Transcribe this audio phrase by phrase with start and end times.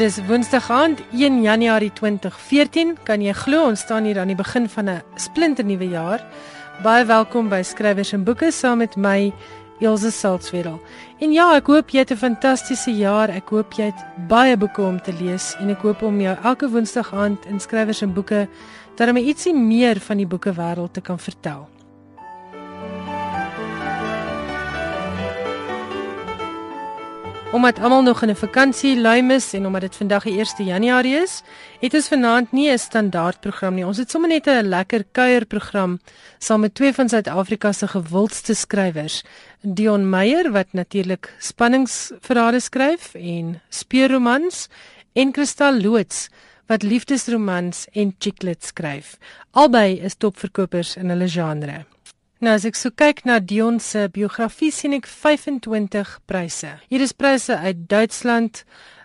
[0.00, 2.94] Dis Woensdag aand 1 Januarie 2014.
[3.04, 6.24] Kan jy glo ons staan hier aan die begin van 'n splinternuwe jaar.
[6.82, 9.32] Baie welkom by Skrywers en Boeke saam met my
[9.80, 10.80] Elsje Salzwetel.
[11.20, 13.28] En ja, ek hoop jy het 'n fantastiese jaar.
[13.28, 16.70] Ek hoop jy het baie boeke om te lees en ek hoop om jou elke
[16.70, 18.48] Woensdag aand in Skrywers en Boeke
[18.96, 21.68] daarmee ietsie meer van die boekewêreld te kan vertel.
[27.52, 31.14] Omdat almal nog in 'n vakansie luim is en omdat dit vandag die 1 Januarie
[31.14, 31.42] is,
[31.80, 33.86] het ons vanaand nie 'n standaard program nie.
[33.86, 35.98] Ons het sommer net 'n lekker kuierprogram
[36.38, 39.22] saam met twee van Suid-Afrika se gewildste skrywers,
[39.60, 44.68] Dion Meyer wat natuurlik spanningsverhale skryf en speurromans
[45.12, 46.28] en Kristal Loots
[46.66, 49.18] wat liefdesromans en chicklit skryf.
[49.50, 51.84] Albei is topverkopers in hulle genre.
[52.40, 56.70] Nou as ek so kyk na Dion se biografie sien ek 25 pryse.
[56.88, 58.62] Hier is pryse uit Duitsland,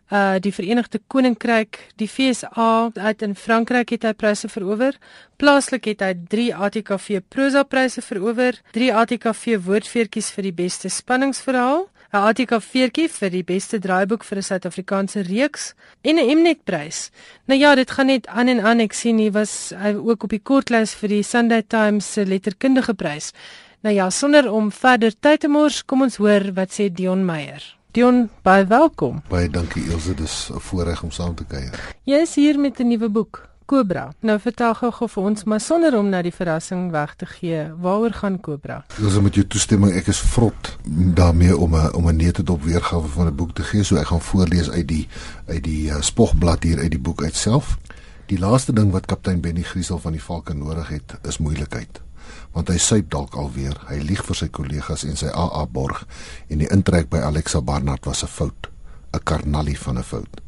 [0.07, 4.95] uh die Verenigde Koninkryk, die FSA, uit in Frankryk het hy pryse verower.
[5.35, 11.89] Plaaslik het hy 3 ATKV prosa pryse verower, 3 ATKV woordfeertjies vir die beste spanningsverhaal,
[12.15, 17.11] 'n ATKV vir die beste draaiboek vir 'n Suid-Afrikaanse reeks en 'n Mnet prys.
[17.45, 18.79] Nou ja, dit gaan net aan en aan.
[18.79, 22.93] Ek sien hy was hy ook op die kortlys vir die Sunday Times se letterkundige
[22.93, 23.33] prys.
[23.81, 27.75] Nou ja, sonder om verder tyd te mors, kom ons hoor wat sê Dion Meyer.
[27.91, 29.21] Dion, baie welkom.
[29.29, 31.95] Baie dankie Elsje, dis 'n voorreg om saam te kuier.
[32.03, 33.54] Jy is hier met 'n nuwe boek.
[33.65, 34.11] Cobra.
[34.21, 37.63] Nou vertel gou gou vir ons, maar sonder om na die verrassing weg te gee,
[37.81, 38.83] waaroor gaan Cobra?
[38.99, 40.69] Dis met jou toestemming, ek is vrot
[41.17, 44.21] daarmee om 'n om 'n neutedop weergawe van 'n boek te gee, so ek gaan
[44.21, 45.07] voorlees uit die
[45.47, 47.77] uit die uh, spogblad hier uit die boek uitself.
[48.25, 52.01] Die laaste ding wat kaptein Benny Griesel van die Valke nodig het, is moeilikheid.
[52.51, 53.81] Want hy suip dalk alweer.
[53.87, 56.05] Hy lieg vir sy kollegas en sy AA borg
[56.47, 58.69] en die intrek by Alexa Barnard was 'n fout,
[59.13, 60.44] 'n karnalie van 'n fout.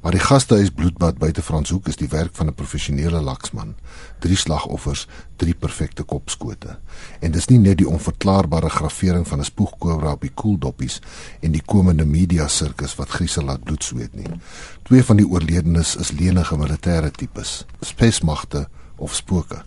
[0.00, 3.74] Maar die gastehuis bloedbad buite Franshoek is die werk van 'n professionele laksman.
[4.18, 6.78] Drie slagoffers, drie perfekte kopskote.
[7.20, 11.00] En dis nie net die onverklaarbare gravering van 'n spoegkobra op die koeldoppies
[11.40, 14.40] en die komende media sirkus wat griesel laat bloed sweet nie.
[14.82, 19.62] Twee van die oorledenes is lenige militêre tipes, spesmagte of spooke.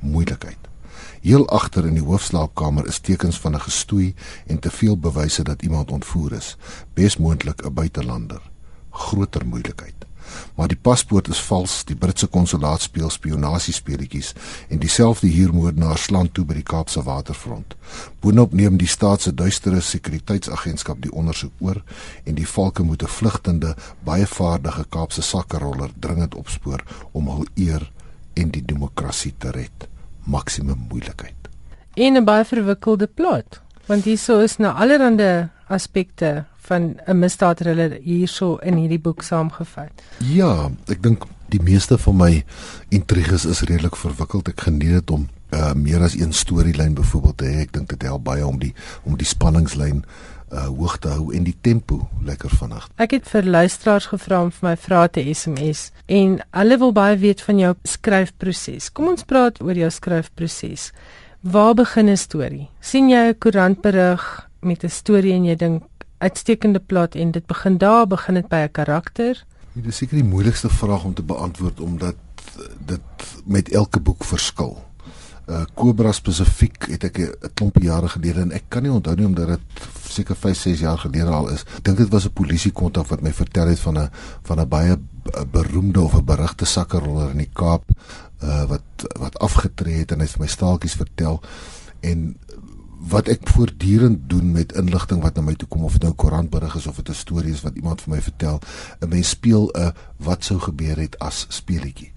[0.00, 0.58] Moeilikheid.
[1.20, 4.14] Heel agter in die hoofslaapkamer is tekens van 'n gestoei
[4.46, 6.56] en te veel bewyse dat iemand ontvoer is,
[6.94, 8.40] besmoontlik 'n buitelander
[8.98, 10.08] groter moeilikheid.
[10.54, 14.32] Maar die paspoort is vals, die Britse konsulaat speel spionasiespeletjies
[14.68, 17.76] en dieselfde huurmoordenaar slaan toe by die Kaapse waterfront.
[18.20, 21.82] Boonop neem die staat se duistere sekuriteitsagentskap die ondersoek oor
[22.24, 27.90] en die valke moet 'n vlugtende, baie vaardige Kaapse sakkeroller dringend opspoor om hul eer
[28.34, 29.88] en die demokrasie te red.
[30.24, 31.48] Maksimum moeilikheid.
[31.94, 38.56] En 'n baie verwikkelde plot, want hierso is nou allerlei aspekte van 'n misdaadthriller hierso
[38.62, 39.90] in hierdie boek saamgevat.
[40.18, 42.44] Ja, ek dink die meeste van my
[42.88, 44.48] intriges is redelik verwikkeld.
[44.48, 47.60] Ek geniet dit om uh, meer as een storielyn byvoorbeeld te hê.
[47.66, 48.74] Ek dink dit help baie om die
[49.04, 50.04] om die spanningslyn
[50.48, 52.86] uh hoog te hou en die tempo lekker vinnig.
[52.96, 57.18] Ek het vir luisteraars gevra om vir my vrae te SMS en hulle wil baie
[57.20, 58.88] weet van jou skryfproses.
[58.96, 60.92] Kom ons praat oor jou skryfproses.
[61.44, 62.68] Waar begin 'n storie?
[62.80, 65.82] sien jy 'n koerantberig met 'n storie en jy dink
[66.18, 69.44] uitstekende plot en dit begin daar begin dit by 'n karakter.
[69.72, 72.16] Dit is seker die moeilikste vraag om te beantwoord omdat
[72.86, 73.00] dit
[73.44, 74.78] met elke boek verskil.
[75.48, 79.26] Uh Cobra spesifiek het ek 'n klompie jare gelede en ek kan nie onthou nie
[79.26, 79.60] omdat dit
[80.08, 81.64] seker 5, 6 jaar gelede al is.
[81.82, 84.10] Dink dit was 'n polisie kontak wat my vertel het van 'n
[84.42, 84.98] van 'n baie
[85.50, 87.84] beroemde of 'n berugte sakkeroller in die Kaap
[88.42, 88.82] uh wat
[89.18, 91.40] wat afgetree het en hy het my staaltjies vertel
[92.00, 92.36] en
[92.98, 96.74] wat ek voortdurend doen met inligting wat na my toe kom of dit nou koerantberig
[96.74, 98.60] is of dit 'n storie is wat iemand vir my vertel,
[99.00, 102.12] 'n mens speel 'n wat sou gebeur het as speletjie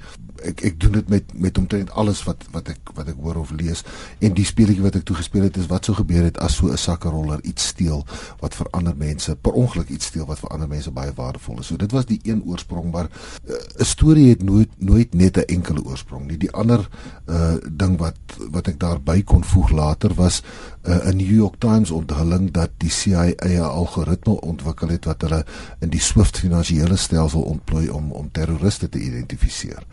[0.45, 3.51] ek ek doen dit met met omtrent alles wat wat ek wat ek hoor of
[3.57, 3.83] lees
[4.25, 6.71] en die speletjie wat ek toe gespeel het is wat sou gebeur het as so
[6.71, 8.05] 'n sakkeroller iets steel
[8.41, 11.67] wat vir ander mense per ongeluk iets steel wat vir ander mense baie waardevol is.
[11.67, 15.37] So dit was die een oorsprong maar eh, 'n uh, storie het nooit nooit net
[15.37, 16.37] 'n enkele oorsprong nie.
[16.37, 16.89] Die ander
[17.27, 18.17] uh ding wat
[18.51, 20.41] wat ek daarby kon voeg later was
[20.83, 25.45] 'n uh, New York Times onthulling dat die CIA 'n algoritme ontwikkel het wat hulle
[25.79, 29.83] in die Swift finansiële stelsel ontplooi om om terroriste te identifiseer.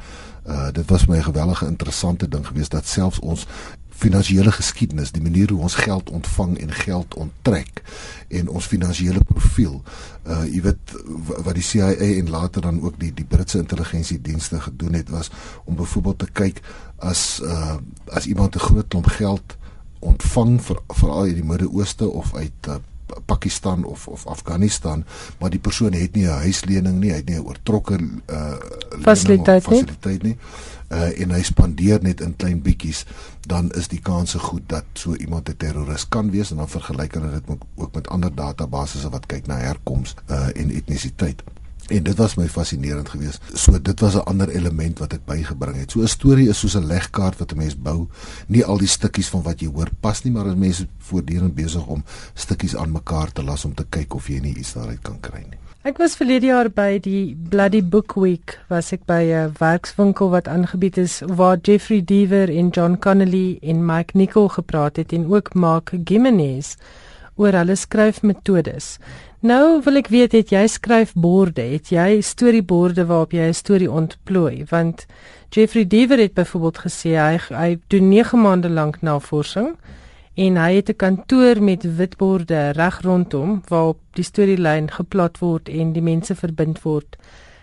[0.46, 3.46] Uh dit was my 'n gewellige interessante ding geweest dat selfs ons
[3.88, 7.82] finansiële geskiedenis, die manier hoe ons geld ontvang en geld onttrek
[8.28, 9.82] en ons finansiële profiel.
[10.26, 10.94] Uh jy weet
[11.44, 15.30] wat die CIA en later dan ook die die Britse intelligensiedienste gedoen het was
[15.64, 16.60] om byvoorbeeld te kyk
[16.96, 17.76] as uh
[18.06, 19.56] as iemand 'n groot klomp geld
[20.00, 22.78] ontvang vir veral uit die Midde-Ooste of uit uh,
[23.24, 25.04] Pakistan of of Afghanistan,
[25.38, 28.56] maar die persoon het nie 'n huislening nie, hy het nie 'n oortrokke uh
[29.00, 30.36] fasiliteit, fasiliteit nie.
[30.88, 33.04] Uh en hy spandeer net in klein bietjies,
[33.46, 37.14] dan is die kanse goed dat so iemand 'n terroris kan wees en dan vergelyk
[37.14, 41.42] hulle dit ook met ander databasisse wat kyk na herkoms uh en etnisiteit.
[41.88, 43.42] En dit was my fascinerend geweest.
[43.54, 45.90] So dit was 'n ander element wat ek bygebring het.
[45.90, 48.08] So 'n storie is soos 'n legkaart wat 'n mens bou.
[48.46, 51.86] Nie al die stukkies van wat jy hoor pas nie, maar as mense voortdurend besig
[51.86, 52.04] om
[52.34, 55.38] stukkies aan mekaar te las om te kyk of jy nie iets daaruit kan kry
[55.38, 55.58] nie.
[55.86, 60.48] Ek was verlede jaar by die Bloody Book Week, was ek by 'n werkswinkel wat
[60.48, 65.54] aangebied is waar Jeffrey Deaver en John Connolly en Mike Nicol gepraat het en ook
[65.54, 66.74] Mark Gimenez
[67.36, 68.98] oor hulle skryfmetodes.
[69.38, 74.66] Nou wil ek weet het jy skryfborde, het jy storieborde waarop jy 'n storie ontplooi?
[74.66, 75.06] Want
[75.54, 79.76] Jeffrey Deaver het byvoorbeeld gesê hy hy doen 9 maande lank navorsing
[80.34, 85.92] en hy het 'n kantoor met witborde reg rondom waarop die storielyn geplot word en
[85.92, 87.16] die mense verbind word.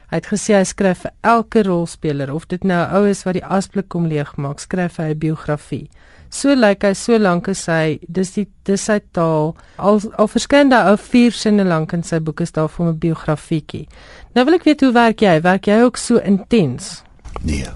[0.09, 3.33] Hy het gesê hy skryf vir elke rolspeler of dit nou 'n ou is wat
[3.33, 5.89] die asblik kom leegmaak, skryf hy 'n biografie.
[6.35, 10.81] So lyk hy so lank as hy dis die dis sy taal al al verskynde
[10.89, 13.87] ou vier sinne lank in sy boek is daar vir 'n biografietjie.
[14.35, 15.39] Nou wil ek weet hoe werk jy?
[15.41, 17.03] Werk jy ook so intens?
[17.41, 17.71] Nee.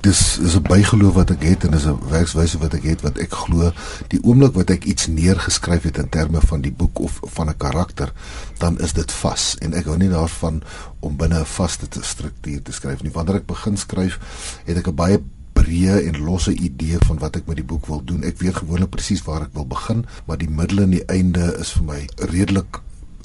[0.00, 3.18] Dis is 'n bygeloof wat ek het en is 'n werkswyse wat ek het wat
[3.18, 3.72] ek glo
[4.08, 7.56] die oomblik wat ek iets neergeskryf het in terme van die boek of van 'n
[7.56, 8.12] karakter
[8.58, 10.62] dan is dit vas en ek hou nie daarvan
[11.00, 13.12] om binne 'n vaste struktuur te skryf nie.
[13.12, 14.18] Wanneer ek begin skryf,
[14.64, 15.18] het ek 'n baie
[15.64, 18.24] breë en losse idee van wat ek met die boek wil doen.
[18.28, 21.72] Ek weet gewoonlik presies waar ek wil begin, maar die middel en die einde is
[21.78, 22.00] vir my
[22.32, 22.82] redelik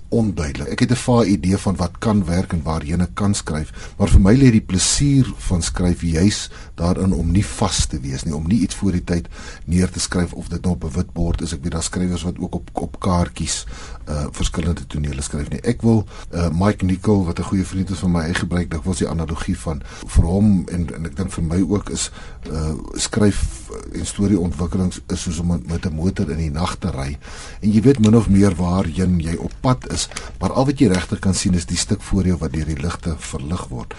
[0.10, 0.72] onduidelik.
[0.72, 4.10] Ek het 'n vae idee van wat kan werk en waarheen ek kan skryf, maar
[4.10, 8.36] vir my lê die plesier van skryf juis daarin om nie vas te wees nie,
[8.36, 9.28] om nie iets voor die tyd
[9.66, 11.54] neer te skryf of dit nou op 'n wit bord is.
[11.54, 13.66] Ek weet daar skrywers wat ook op op kaartjies
[14.10, 15.62] uh verskillende tonele skryf nie.
[15.62, 18.98] Ek wil uh Mike Nicol wat 'n goeie vriend is van my, hy gebruik dikwels
[18.98, 22.12] die analogie van vir hom en en ek dink vir my ook is
[22.52, 27.18] uh skryf en storieontwikkelings is soos om met 'n motor in die nag te ry.
[27.62, 29.99] En jy weet min of meer waarheen jy op pad is,
[30.40, 32.82] maar al wat jy regter kan sien is die stuk voor jou wat deur die
[32.82, 33.94] ligte verlig word.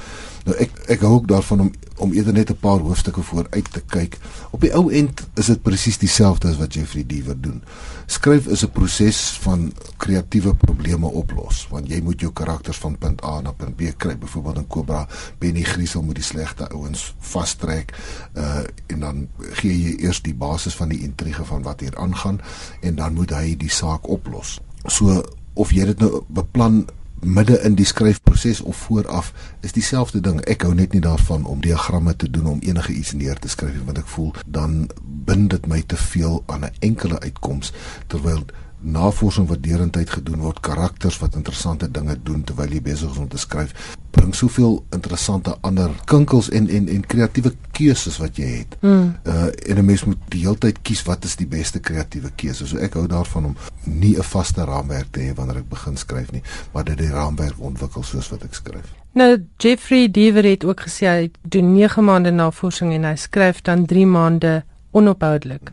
[0.46, 3.82] Nou ek ek hou ook daarvan om om eerder net 'n paar hoofstukke vooruit te
[3.86, 4.18] kyk.
[4.50, 7.62] Op die ou end is dit presies dieselfde as wat Jeffrey Deaver doen.
[8.06, 13.24] Skryf is 'n proses van kreatiewe probleme oplos, want jy moet jou karakters van punt
[13.24, 14.18] A na punt B kry.
[14.18, 15.08] Byvoorbeeld in Cobra,
[15.38, 17.92] Benny Griesel moet die slegte ouens vastrek
[18.36, 22.40] uh en dan gee jy eers die basis van die intrige van wat hier aangaan
[22.80, 24.60] en dan moet hy die saak oplos.
[24.86, 25.22] So
[25.54, 26.84] of jy dit nou beplan
[27.20, 30.40] midde in die skryfproses of vooraf is dieselfde ding.
[30.48, 33.76] Ek hou net nie daarvan om diagramme te doen om enige iets neer te skryf
[33.84, 37.72] want ek voel dan bind dit my te veel aan 'n enkele uitkoms
[38.06, 38.44] terwyl
[38.80, 43.28] navorsing wat deurentyd gedoen word, karakters wat interessante dinge doen terwyl jy besig is om
[43.28, 43.74] te skryf,
[44.10, 48.76] bring soveel interessante ander kinkels en en en kreatiewe keuses wat jy het.
[48.80, 49.14] Mm.
[49.24, 52.66] Uh en 'n mens moet die hele tyd kies wat is die beste kreatiewe keuse.
[52.66, 56.32] So ek hou daarvan om nie 'n vaste raamwerk te hê wanneer ek begin skryf
[56.32, 56.42] nie,
[56.72, 58.94] maar dit die raamwerk ontwikkel soos wat ek skryf.
[59.12, 63.86] Nou Jeffrey Deaver het ook gesê hy doen 9 maande navorsing en hy skryf dan
[63.86, 65.72] 3 maande onophoudelik.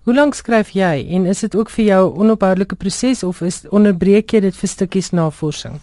[0.00, 3.68] Hoe lank skryf jy en is dit ook vir jou 'n onophoudelike proses of is
[3.68, 5.80] onderbreek jy dit vir stukkies navorsing?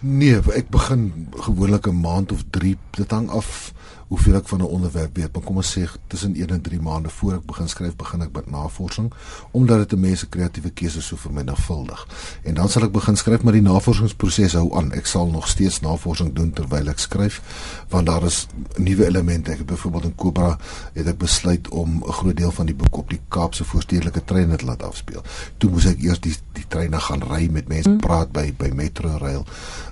[0.00, 2.76] Nee, ek begin gewoonlik 'n maand of 3.
[2.90, 3.72] Dit hang af
[4.08, 5.32] hoeveel ek van 'n onderwerp weet.
[5.32, 8.32] Maar kom ons sê tussen 1 en 3 maande voor ek begin skryf, begin ek
[8.32, 9.12] met navorsing
[9.50, 12.06] omdat dit 'n mens se kreatiewe keuse so vermenigvuldig.
[12.42, 14.92] En dan sal ek begin skryf, maar die navorsingsproses hou aan.
[14.92, 17.42] Ek sal nog steeds navorsing doen terwyl ek skryf,
[17.88, 18.46] want daar is
[18.76, 19.50] nuwe elemente.
[19.50, 20.58] Ek het byvoorbeeld in Cobra
[20.92, 24.56] het ek besluit om 'n groot deel van die boek op die Kaapse voorstedelike treine
[24.56, 25.22] te laat afspeel.
[25.56, 29.44] Toe moes ek eers die die treine gaan ry met mense praat by by Metrorail.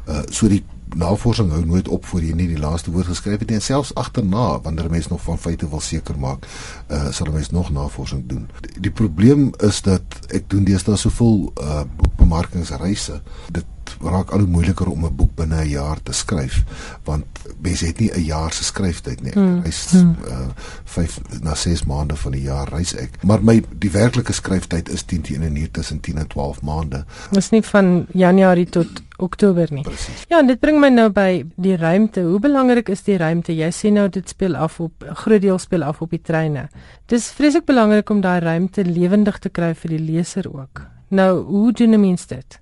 [0.08, 0.64] Uh so die
[0.94, 3.58] navorsing hou nooit op voor jy nie die laaste woord geskryf het nie.
[3.58, 6.46] En selfs agterna wanneer mense nog van feite wil seker maak
[6.88, 8.48] uh, sal mense nog navorsing doen.
[8.60, 13.64] Die, die probleem is dat ek doen deesdae soveel uh, boekbemarkingsreise dit
[14.00, 16.64] raak al hoe moeiliker om 'n boek binne 'n jaar te skryf
[17.04, 17.24] want
[17.60, 19.32] mense het nie 'n jaar se skryftyd nie.
[19.32, 19.58] Hmm.
[19.58, 20.16] Ek reis hmm.
[20.28, 20.48] uh
[20.84, 23.22] 5 na 6 maande van die jaar reis ek.
[23.22, 27.04] Maar my die werklike skryftyd is 10 teen 'n uur tussen 10 en 12 maande.
[27.30, 29.82] Dit is nie van Januarie tot Oktober nie.
[29.82, 30.24] Precies.
[30.28, 32.20] Ja, en dit bring my nou by die ruimte.
[32.20, 33.54] Hoe belangrik is die ruimte?
[33.56, 36.68] Jy sê nou dit speel af op 'n groot deel speel af op die treine.
[37.06, 40.82] Dis vreeslik belangrik om daai ruimte lewendig te kry vir die leser ook.
[41.08, 42.60] Nou, hoe doen 'n mens dit?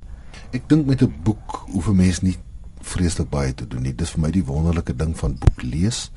[0.55, 2.37] Ek dink met 'n boek hoef 'n mens nie
[2.81, 3.95] vreeslik baie te doen nie.
[3.95, 6.11] Dis vir my die wonderlike ding van boek lees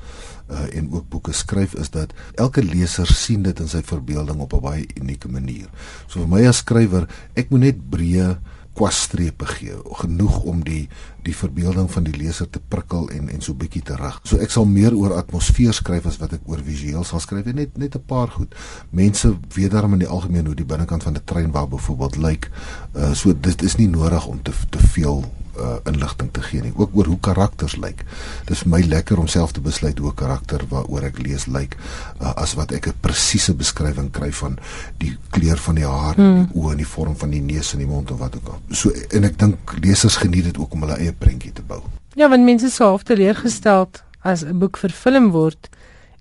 [0.51, 4.53] uh, en ook boeke skryf is dat elke leser sien dit in sy verbeelding op
[4.53, 5.69] 'n baie unieke manier.
[6.07, 8.37] So vir my as skrywer, ek moet net breë
[8.77, 10.87] kwastrepe gee, genoeg om die
[11.27, 14.19] die verbeelding van die leser te prikkel en en so bietjie te rig.
[14.23, 17.49] So ek sal meer oor atmosfeer skryf as wat ek oor visueel sal skryf.
[17.51, 18.55] Net net 'n paar goed.
[18.89, 22.49] Mense weet daarom in die algemeen hoe die binnekant van 'n trein waar byvoorbeeld lyk.
[22.95, 25.25] Uh so dit is nie nodig om te te veel
[25.59, 28.03] uh, inligting te gee nie ook oor hoe karakters lyk.
[28.45, 31.77] Dis vir my lekker om self te besluit hoe 'n karakter waaroor ek lees lyk
[32.21, 34.57] uh, as wat ek 'n presiese beskrywing kry van
[34.97, 36.47] die kleur van die haar, hmm.
[36.47, 38.59] die oë en die vorm van die neus en die mond of wat ook al.
[38.71, 41.81] So en ek dink lesers geniet dit ook om hulle eie prentjie te bou.
[42.15, 43.89] Ja, want mense sou half teleurgestel
[44.23, 45.69] as 'n boek vervilm word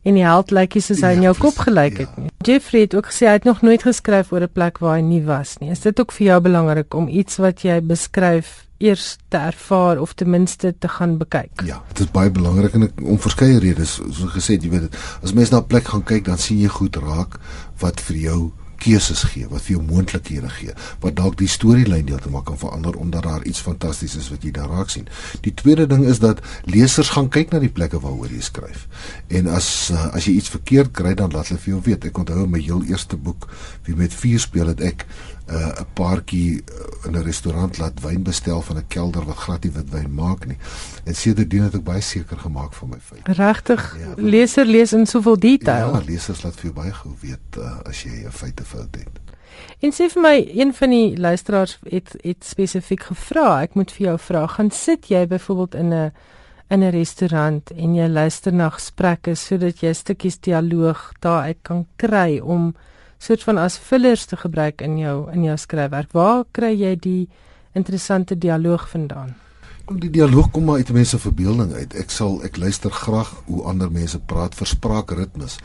[0.06, 2.22] en die held lyk nie soos hy in jou ja, kop gelyk het ja.
[2.22, 2.30] nie.
[2.46, 5.22] Jeffrey het ook gesê hy het nog nooit geskryf oor 'n plek waar hy nie
[5.22, 5.70] was nie.
[5.70, 10.12] Is dit ook vir jou belangrik om iets wat jy beskryf eers te ervaar of
[10.14, 11.64] ten minste te gaan bekyk.
[11.64, 15.32] Ja, dit is baie belangrik en ek, om verskeie redes, soos gesê, jy weet, as
[15.32, 17.40] mense na 'n plek gaan kyk, dan sien jy goed raak
[17.80, 18.40] wat vir jou
[18.82, 23.26] keuses gee, wat vir jou moontlikhede gee, wat dalk die storielyn heeltemal kan verander omdat
[23.26, 25.08] daar iets fantasties is wat jy daar raak sien.
[25.46, 28.86] Die tweede ding is dat lesers gaan kyk na die plekke waaroor jy skryf.
[29.28, 32.10] En as uh, as jy iets verkeerd kry, dan laat hulle vir jou weet.
[32.10, 33.48] Ek onthou my heel eerste boek,
[33.88, 35.06] wie met vuur speel het ek
[35.46, 39.62] 'n uh, paartjie uh, in 'n restaurant laat wyn bestel van 'n kelder wat glad
[39.62, 40.58] nie wit wyn maak nie.
[41.04, 43.32] En sedertdien het ek baie seker gemaak van my feite.
[43.32, 45.94] Regtig, ja, leser lees in soveel detail.
[45.94, 49.20] Ja, lesers laat vir jou baie gou weet uh, as jy 'n feite fout het.
[49.80, 54.06] En sê vir my, een van die luisteraars het het spesifiek gevra, ek moet vir
[54.06, 56.12] jou vra, gaan sit jy byvoorbeeld in 'n
[56.68, 62.38] in 'n restaurant en jy luister na gesprekke sodat jy stukkies dialoog daaruit kan kry
[62.38, 62.74] om
[63.18, 66.12] soort van as fillers te gebruik in jou in jou skryfwerk.
[66.12, 67.28] Waar kry jy die
[67.72, 69.34] interessante dialoog vandaan?
[69.86, 71.94] Die dialoog kom maar uit mense verbeelding uit.
[71.94, 75.58] Ek sal ek luister graag hoe ander mense praat vir spraakritmes.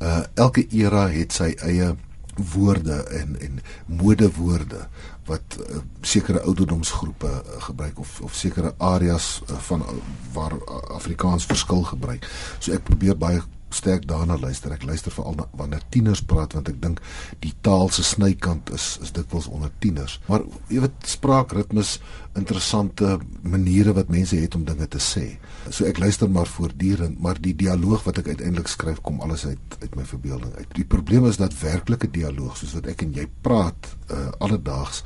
[0.00, 1.94] Uh elke era het sy eie
[2.36, 4.86] woorde en en modewoorde
[5.26, 9.86] wat uh, sekere ouderdomsgroepe uh, gebruik of of sekere areas uh, van uh,
[10.32, 12.28] waar uh, Afrikaans verskil gebruik.
[12.58, 13.42] So ek probeer baie
[13.76, 14.72] sterk daarna luister.
[14.74, 17.02] Ek luister veral wanneer tieners praat want ek dink
[17.44, 20.18] die taal se snykant is is dikwels onder tieners.
[20.30, 21.98] Maar jy weet spraakritmes,
[22.36, 25.26] interessante maniere wat mense het om dinge te sê.
[25.70, 29.78] So ek luister maar voortdurend, maar die dialoog wat ek uiteindelik skryf kom alles uit
[29.80, 30.68] uit my verbeelding uit.
[30.76, 35.02] Die probleem is dat werklike dialoog soos wat ek en jy praat uh, alledaags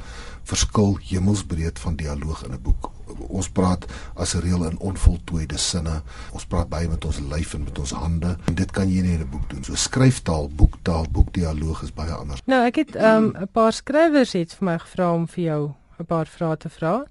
[0.51, 2.91] verskil hemelsbreed van dialoog in 'n boek
[3.29, 6.03] ons praat as 'n reël in onvoltooide sinne.
[6.33, 9.13] Ons praat baie met ons lyf en met ons hande en dit kan jy nie
[9.13, 9.65] in 'n boek doen.
[9.65, 12.41] So skryftaal, boektaal, boekdialoog is baie anders.
[12.47, 15.73] Nou, ek het ehm, 'n um, paar skrywers het vir my gevra om vir jou
[15.99, 17.05] 'n paar vrae te vra.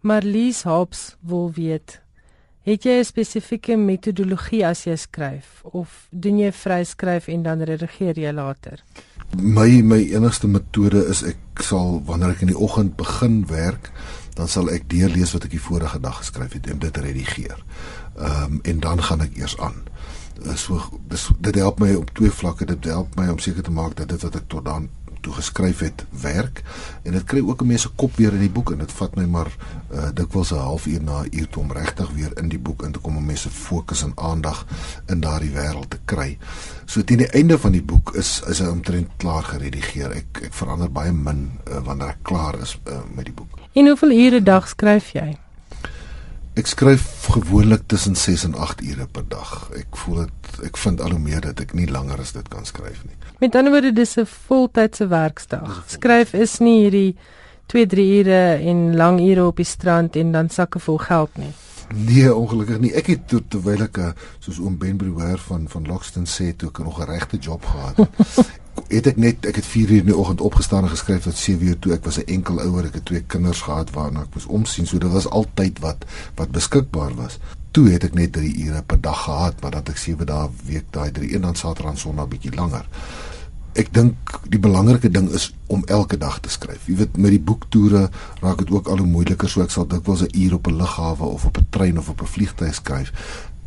[0.00, 2.02] Marlies Hobbs wil weet
[2.62, 8.18] Het jy 'n spesifieke metodologie as jy skryf of doen jy vryskryf en dan redigeer
[8.18, 8.78] jy later?
[9.36, 13.90] My my enigste metode is ek sal wanneer ek in die oggend begin werk,
[14.34, 17.64] dan sal ek deurlees wat ek die vorige dag geskryf het en dit redigeer.
[18.16, 19.82] Ehm um, en dan gaan ek eers aan.
[20.42, 22.66] Uh, so dis dit help my op twee vlakke.
[22.66, 24.88] Dit help my om seker te maak dat dit wat ek tot dan
[25.22, 26.62] toe geskryf het werk
[27.02, 29.16] en dit kry ook 'n mens se kop weer in die boek en dit vat
[29.16, 29.50] my maar
[29.94, 32.98] uh, dikwels 'n halfuur na 'n uur om regtig weer in die boek in te
[32.98, 34.66] kom om mense fokus en aandag
[35.06, 36.38] in daardie wêreld te kry.
[36.84, 40.10] So teen die einde van die boek is is hy omtrent klaar geredigeer.
[40.10, 43.58] Ek ek verander baie min uh, wanneer ek klaar is uh, met die boek.
[43.72, 45.36] En hoeveel ure dag skryf jy?
[46.52, 49.70] Ek skryf gewoonlik tussen 6 en 8 ure per dag.
[49.72, 52.66] Ek voel dit ek vind al hoe meer dat ek nie langer as dit kan
[52.68, 53.16] skryf nie.
[53.40, 55.84] Met ander woorde dis 'n voltydse werksdag.
[55.88, 57.16] Skryf is nie hierdie
[57.72, 61.52] 2-3 ure en lang ure op die strand en dan sakke vol geld nie.
[61.94, 62.92] Nee, ongelukkig nie.
[62.92, 66.78] Ek het terwyl ek eh, soos oom Ben Brewer van van Lockston sê toe ek
[66.78, 68.52] nog 'n regte job gehad het.
[68.88, 71.66] het ek net ek het 4 uur in die oggend opgestaan en geskryf tot 7
[71.66, 74.46] uur toe ek was 'n enkel ouer ek het twee kinders gehad waarna ek moes
[74.46, 77.38] omsien so dit was altyd wat wat beskikbaar was
[77.70, 80.84] toe het ek net 3 ure per dag gehad maar dat ek 7 dae week
[80.90, 82.86] daai 3 een dan saterdag en sonderdag bietjie langer
[83.78, 86.84] ek dink die belangrike ding is om elke dag te skryf.
[86.88, 88.08] Jy weet met die boektoere
[88.42, 91.24] raak dit ook al hoe moeiliker so ek sal dikwels 'n uur op 'n lughawe
[91.24, 93.12] of op 'n trein of op 'n vliegtuig skryf.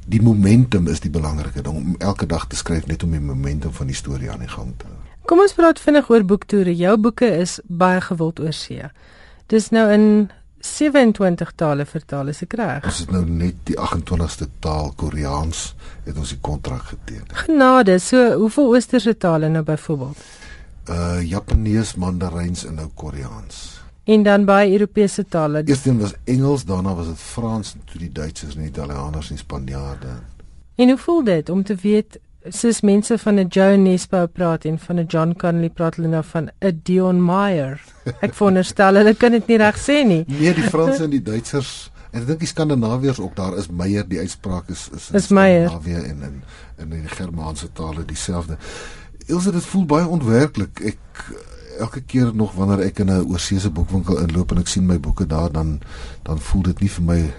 [0.06, 3.74] Die momentum is die belangrike ding om elke dag te skryf net om die momentum
[3.74, 4.98] van die storie aan die gang te hou.
[5.26, 6.76] Kom ons praat vinnig oor boektoere.
[6.78, 8.86] Jou boeke is baie gewild oor see.
[9.50, 10.06] Dis nou in
[10.66, 12.86] 27 tale vertaal as ek reg.
[12.86, 15.72] Ons het nou net die 28ste taal Koreaans
[16.06, 17.34] het ons die kontrak geteken.
[17.48, 20.22] Genade, so hoeveel oosterse tale nou byvoorbeeld?
[20.86, 23.85] Uh Japanees, Mandaryns en nou Koreaans.
[24.06, 25.64] En dan baie Europese tale.
[25.66, 29.38] Eerstens was Engels, daarna was dit Frans en toe die Duitsers en die Italianers en
[29.38, 30.14] Spanjaarde.
[30.76, 32.20] En hoe voel dit om te weet
[32.50, 36.24] soos mense van 'n Joe Nesbo praat en van 'n John Connolly praat hulle nou
[36.24, 37.82] van 'n Dion Meyer.
[38.22, 40.24] Ek veronderstel hulle kan dit nie reg sê nie.
[40.28, 44.08] Nee, die Franse en die Duitsers en ek dink die Skandinawiërs ook daar is Meyer
[44.08, 46.44] die uitspraak is is, is Meyer en in
[46.78, 48.58] in die Germaanse tale dieselfde.
[49.26, 50.80] Ilse dit voel baie onwerklik.
[50.80, 50.98] Ek
[51.80, 55.28] elke keer nog wanneer ek in 'n oorseese boekwinkel inloop en ek sien my boeke
[55.28, 55.80] daar dan
[56.24, 57.34] dan voel dit nie vir my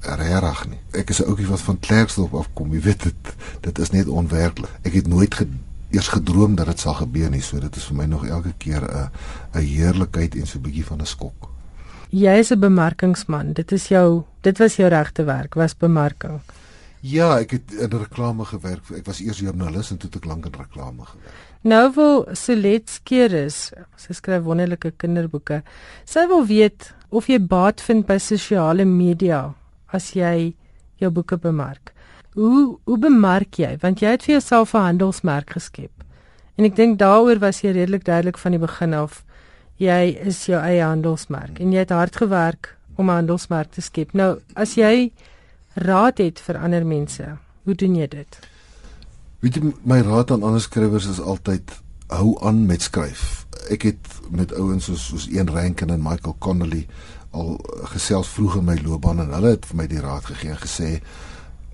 [0.00, 0.80] regtig nie.
[0.90, 2.72] Ek is 'n ouetjie wat van Klerksdorp afkom.
[2.72, 4.70] Jy weet dit dit is net onwerklik.
[4.82, 5.46] Ek het nooit ge,
[5.90, 7.40] eers gedroom dat dit sal gebeur nie.
[7.40, 9.10] So dit is vir my nog elke keer 'n
[9.54, 11.50] 'n heerlikheid en so 'n bietjie van 'n skok.
[12.10, 13.52] Jy is 'n bemarkingsman.
[13.52, 16.40] Dit is jou dit was jou regte werk, was bemarking.
[17.00, 18.90] Ja, ek het in reklame gewerk.
[18.90, 21.49] Ek was eers joernalis en toe het ek lank in reklame gewerk.
[21.60, 23.68] Nou wil Solet Skeerus,
[24.00, 25.58] sy skryf wonderlike kinderboeke.
[26.08, 29.42] Sy wil weet of jy baat vind by sosiale media
[29.92, 30.54] as jy
[31.02, 31.92] jou boeke bemark.
[32.32, 33.74] Hoe hoe bemark jy?
[33.82, 35.92] Want jy het vir jouself 'n handelsmerk geskep.
[36.56, 39.24] En ek dink daaroor was jy redelik duidelik van die begin af.
[39.76, 44.14] Jy is jou eie handelsmerk en jy het hard gewerk om 'n handelsmerk te skep.
[44.14, 45.12] Nou, as jy
[45.74, 48.40] raad het vir ander mense, hoe doen jy dit?
[49.40, 51.72] Weet jy my raad aan ander skrywers is altyd
[52.12, 53.46] hou aan met skryf.
[53.72, 56.84] Ek het met ouens soos soos Ian Rankin en Michael Connolly
[57.30, 57.56] al
[57.94, 60.90] gesels vroeg in my loopbaan en hulle het vir my die raad gegee en gesê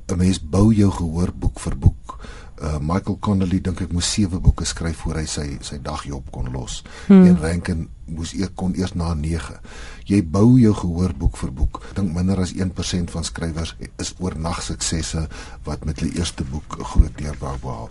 [0.07, 2.19] 'n mens bou jou gehoor boek vir boek.
[2.63, 6.53] Uh Michael Connelly dink ek moes sewe boeke skryf voor hy sy sy dagjob kon
[6.53, 6.85] los.
[7.07, 7.27] Hmm.
[7.27, 9.61] En Rankin moes eers kon eers na 9.
[10.07, 11.83] Jy bou jou gehoor boek vir boek.
[11.95, 15.29] Dink minder as 1% van skrywers is oornag suksesse
[15.65, 17.91] wat met hulle eerste boek 'n groot deurbraak behaal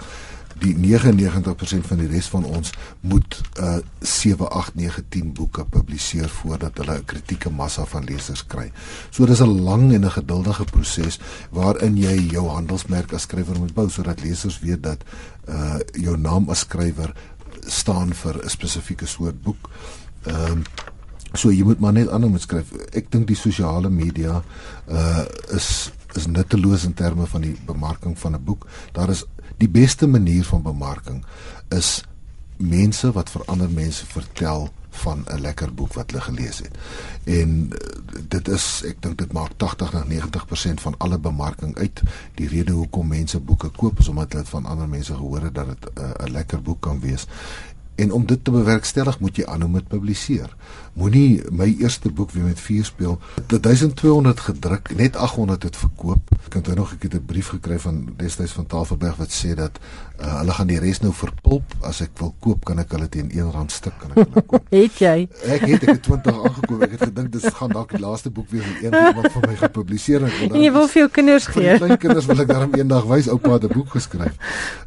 [0.61, 2.71] die 99% van die res van ons
[3.03, 8.45] moet uh 7 8 9 10 boeke publiseer voordat hulle 'n kritieke massa van lesers
[8.47, 8.71] kry.
[9.11, 11.19] So dis 'n lang en 'n geduldige proses
[11.51, 15.03] waarin jy jou handelsmerk as skrywer moet bou sodat lesers weet dat
[15.47, 17.13] uh jou naam as skrywer
[17.67, 19.69] staan vir 'n spesifieke soort boek.
[20.23, 20.63] Ehm uh,
[21.33, 22.71] so jy moet maar net aanhou met skryf.
[22.93, 24.43] Ek dink die sosiale media
[24.87, 28.67] uh is is nutteloos in terme van die bemarking van 'n boek.
[28.91, 29.25] Daar is
[29.57, 31.25] die beste manier van bemarking
[31.69, 32.03] is
[32.57, 36.77] mense wat vir ander mense vertel van 'n lekker boek wat hulle gelees het.
[37.23, 37.77] En uh,
[38.27, 42.01] dit is ek dink dit maak 80 na 90% van alle bemarking uit.
[42.35, 45.67] Die rede hoekom mense boeke koop is omdat hulle van ander mense gehoor het dat
[45.67, 47.27] dit uh, 'n lekker boek kan wees.
[47.95, 50.51] En om dit te bewerkstellig moet jy aanhou met publiseer.
[50.93, 53.19] Moenie my eerste boek weer met vier speel.
[53.47, 56.33] 1200 gedruk, net 800 het verkoop.
[56.45, 59.79] Ek het nog ek het 'n brief gekry van destyds van Tafelberg wat sê dat
[60.19, 61.63] uh, hulle gaan die res nou verpulp.
[61.81, 64.67] As ek wil koop, kan ek hulle teen R1 stuk kan ek hulle koop.
[64.81, 65.27] het jy?
[65.43, 66.81] Ek het ek het 20 aangekoop.
[66.81, 70.21] Ek het gedink dis gaan dalk die laaste boek weer een wat vir my gepubliseer
[70.21, 70.51] het.
[70.55, 71.77] En jy wil vir jou kinders gee.
[71.79, 74.35] Vir my kinders wil ek daarom eendag wys oupa het 'n boek geskryf.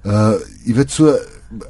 [0.04, 1.16] Uh jy weet so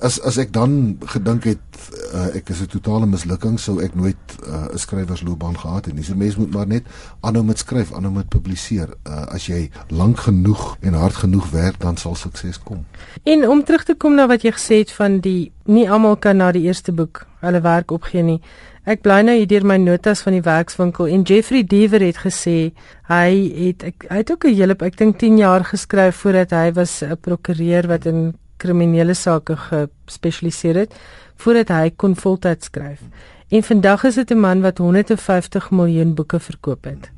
[0.02, 1.78] as as ek dan gedink het
[2.14, 5.94] uh, ek is 'n totale mislukking sou ek nooit uh, 'n uh, skrywersloopbaan gehad het
[5.94, 6.04] nie.
[6.04, 6.84] So mense moet maar net
[7.20, 8.88] aanhou met skryf, aanhou met publiseer.
[9.06, 12.84] Uh, as jy lank genoeg en hard genoeg werk, dan sal sukses kom.
[13.22, 16.36] En om terug te kom na wat jy gesê het van die nie almal kan
[16.36, 18.40] na die eerste boek hulle werk opgee nie.
[18.84, 22.72] Ek bly nou hier deur my notas van die werkswinkel en Jeffrey Deaver het gesê
[23.08, 26.72] hy het ek, hy het ook 'n hele ek dink 10 jaar geskryf voordat hy
[26.72, 30.94] was 'n prokureur wat in kriminele sake gespesialiseer het
[31.38, 33.00] voordat hy kon voltyds skryf.
[33.48, 37.10] En vandag is dit 'n man wat 150 miljoen boeke verkoop het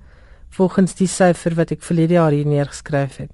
[0.50, 3.30] volgens die syfer wat ek verlede jaar hier neergeskryf het.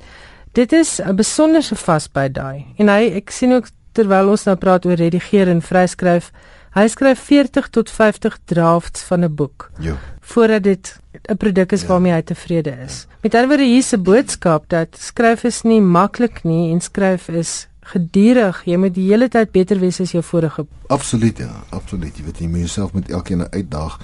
[0.53, 2.66] Dit is 'n besonderse vasbyt daai.
[2.77, 6.31] En hy ek sien ook terwyl ons nou praat oor redigeer en vryskryf,
[6.77, 9.71] hy skryf 40 tot 50 drafts van 'n boek.
[9.81, 9.97] Ja.
[10.21, 11.87] Voordat dit 'n produk is ja.
[11.87, 13.07] waarmee hy tevrede is.
[13.23, 17.69] Met ander woorde hier 'n boodskap dat skryf is nie maklik nie en skryf is
[17.92, 18.62] gedurig.
[18.66, 20.66] Jy moet die hele tyd beter wees as jou vorige.
[20.92, 22.16] Absoluut ja, absoluut.
[22.16, 23.99] Jy weet jy moet jouself met elkeen uitdaag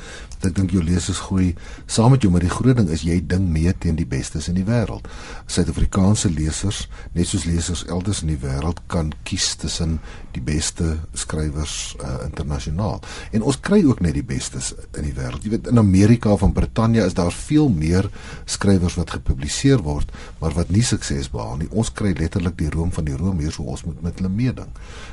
[0.48, 1.52] ek dink jou lesers groei
[1.86, 4.56] saam met jou maar die groot ding is jy ding mee teen die bestes in
[4.58, 5.06] die wêreld.
[5.50, 9.98] Suid-Afrikaanse lesers, net soos lesers elders in die wêreld kan kies tussen
[10.32, 13.02] die beste skrywers uh, internasionaal.
[13.36, 15.44] En ons kry ook net die bestes in die wêreld.
[15.44, 18.08] Jy weet in Amerika in Brittanje is daar veel meer
[18.48, 21.70] skrywers wat gepubliseer word, maar wat nie sukses behaal nie.
[21.70, 24.70] Ons kry letterlik die room van die room hier so ons moet met hulle meeding.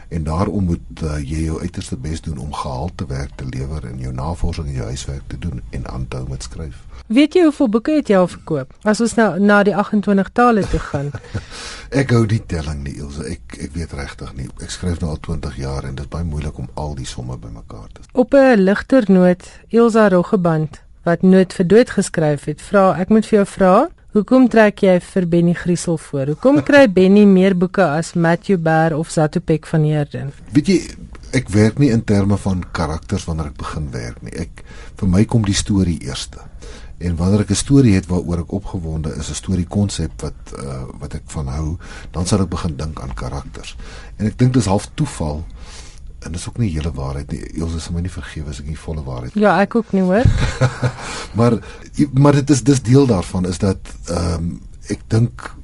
[0.09, 3.99] En daarom moet uh, jy jou uiterste bes doen om gehalte werk te lewer in
[3.99, 6.75] jou navorsing en jou huiswerk werk te doen en aanhou met skryf.
[7.07, 8.73] Weet jy hoeveel boeke het jy al verkoop?
[8.83, 11.11] As ons nou na die 28 tale toe gaan.
[12.01, 13.25] ek hou die telling nie, Ilse.
[13.25, 14.49] Ek ek weet regtig nie.
[14.61, 17.37] Ek skryf nou al 20 jaar en dit is baie moeilik om al die somme
[17.37, 18.05] bymekaar te.
[18.13, 23.25] Op 'n ligter noot, Ilse Roggeband wat nood vir dood geskryf het, vra ek moet
[23.25, 26.31] vir jou vra, Hoekom trek jy vir Benny Griesel voor?
[26.33, 30.31] Hoekom kry Benny meer boeke as Matthew Bear of Zatopek van Heerden?
[30.49, 30.79] Weet jy,
[31.35, 34.33] ek werk nie in terme van karakters wanneer ek begin werk nie.
[34.33, 34.63] Ek
[34.99, 36.41] vir my kom die storie eerste.
[36.99, 40.83] En wanneer ek 'n storie het waaroor ek opgewonde is, 'n storie konsep wat uh,
[40.99, 41.77] wat ek van hou,
[42.11, 43.75] dan sal ek begin dink aan karakters.
[44.17, 45.45] En ek dink dis half toeval
[46.19, 47.59] en dis ook nie hele waarheid nie.
[47.59, 49.35] Eels is my nie vergewe as ek nie volle waarheid.
[49.39, 50.25] Ja, ek ook nie hoor.
[51.39, 51.59] maar
[52.13, 55.58] maar dit is dis deel daarvan is dat ehm um, ek dink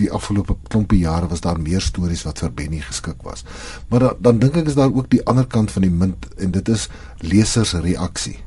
[0.00, 3.44] die afgelope klompie jare was daar meer stories wat vir Benny geskik was.
[3.88, 6.54] Maar da, dan dink ek is daar ook die ander kant van die munt en
[6.56, 6.88] dit is
[7.20, 8.38] lesers reaksie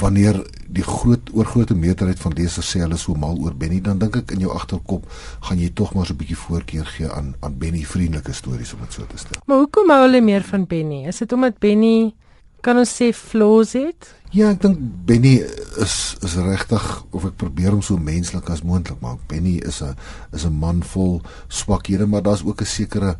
[0.00, 4.16] wanneer die groot oorgrootste meerderheid van lesers sê hulle so mal oor Benny dan dink
[4.22, 5.04] ek in jou agterkop
[5.48, 8.80] gaan jy tog maar so 'n bietjie voorkeur gee aan aan Benny vriendelike stories om
[8.80, 9.42] dit so te stel.
[9.46, 11.06] Maar hoekom hou hulle meer van Benny?
[11.06, 12.14] Is dit omdat Benny
[12.60, 14.14] kan ons sê flaws het?
[14.30, 15.40] Ja, ek dink Benny
[15.82, 19.18] is is regtig of ek probeer hom so menslik as moontlik maak.
[19.26, 19.96] Benny is 'n
[20.32, 23.16] is 'n man vol swakhede, maar daar's ook 'n sekere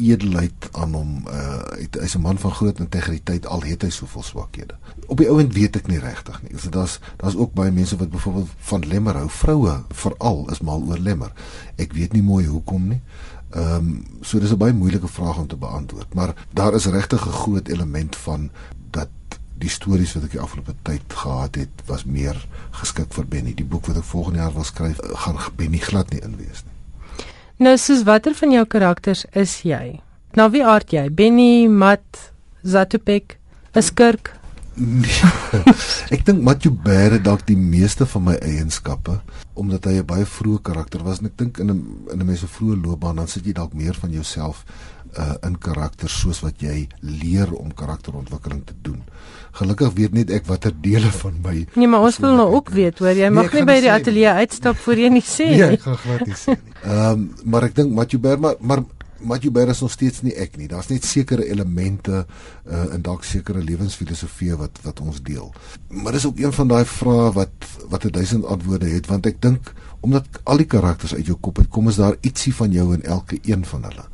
[0.00, 1.10] edelheid aan hom.
[1.28, 1.62] Uh
[2.00, 4.74] hy's 'n man van groot integriteit al het hy soveel swakhede.
[5.06, 6.58] Op die ouend weet ek nie regtig nie.
[6.58, 9.28] So daar's daar's ook baie mense wat byvoorbeeld van Lemmer hou.
[9.28, 11.32] Vroue veral is mal oor Lemmer.
[11.76, 13.00] Ek weet nie mooi hoekom nie.
[13.50, 17.26] Ehm um, so dis 'n baie moeilike vraag om te beantwoord, maar daar is regtig
[17.26, 18.50] 'n groot element van
[18.90, 19.08] dat
[19.58, 23.54] die stories wat ek die afgelope tyd gehad het was meer geskik vir Benny.
[23.54, 26.76] Die boek wat ek volgende jaar wil skryf, gaan Benny glad nie inwees nie.
[27.56, 30.00] Nou soos watter van jou karakters is jy?
[30.32, 31.10] Nou wie aard jy?
[31.10, 32.32] Benny, Mat,
[32.62, 33.38] Zatopek,
[33.74, 34.39] 'n skurk?
[34.74, 35.30] Nee.
[36.14, 39.18] ek dink Matthew Bear het dalk die meeste van my eienskappe
[39.60, 41.80] omdat hy 'n baie vroeë karakter was en ek dink in 'n
[42.12, 44.64] in 'n mens se vroeë loopbaan dan sit jy dalk meer van jouself
[45.18, 49.02] uh, in karakter soos wat jy leer om karakterontwikkeling te doen.
[49.58, 52.98] Gelukkig weet net ek watter dele van my Nee, maar ons wil nou ook weet,
[52.98, 55.66] hoor, jy nee, mag nie by die ateljee uitstap voor jy nie sê nee, nie.
[55.66, 56.74] Nee, ek gaan glad nie sê nie.
[56.84, 58.84] Ehm, um, maar ek dink Matthew Bear maar maar
[59.20, 60.68] Matthew Bear is nog steeds nie ek nie.
[60.68, 62.24] Daar's net sekere elemente
[62.66, 65.52] uh in dalk sekere lewensfilosofieë wat wat ons deel.
[65.88, 69.42] Maar dis ook een van daai vrae wat wat 'n duisend antwoorde het want ek
[69.42, 72.94] dink omdat al die karakters uit jou kop uit kom is daar ietsie van jou
[72.94, 74.06] in elke een van hulle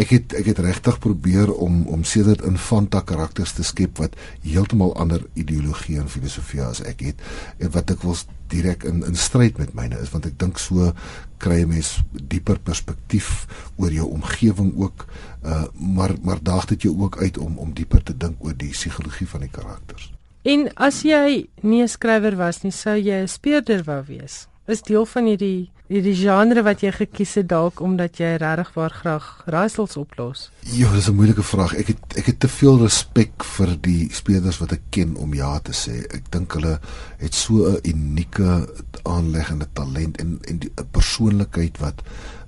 [0.00, 4.94] ek het ek het regtig probeer om om sedert infanta karakters te skep wat heeltemal
[4.96, 7.24] ander ideologie en filosofie as ek het
[7.58, 8.16] en wat ek wil
[8.52, 10.92] direk in in stryd met myne is want ek dink so
[11.40, 15.06] kry 'n mens dieper perspektief oor jou omgewing ook
[15.42, 18.70] uh, maar maar daag dit jou ook uit om om dieper te dink oor die
[18.70, 20.12] psigologie van die karakters.
[20.42, 24.46] En as jy nie 'n skrywer was nie, sou jy 'n speurder wou wees?
[24.70, 28.92] Is deel van hierdie hierdie genre wat jy gekies het dalk omdat jy regtig waar
[28.94, 30.44] graag raaisels oplos?
[30.62, 31.74] Ja, dis 'n moeilike vraag.
[31.74, 35.58] Ek het ek het te veel respek vir die spelers wat ek ken om ja
[35.58, 36.06] te sê.
[36.14, 36.78] Ek dink hulle
[37.18, 38.68] het so 'n unieke
[39.02, 42.02] aanleggende talent en en die persoonlikheid wat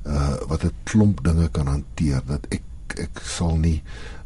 [0.07, 2.63] uh wat 'n klomp dinge kan hanteer dat ek
[2.99, 3.83] ek sal nie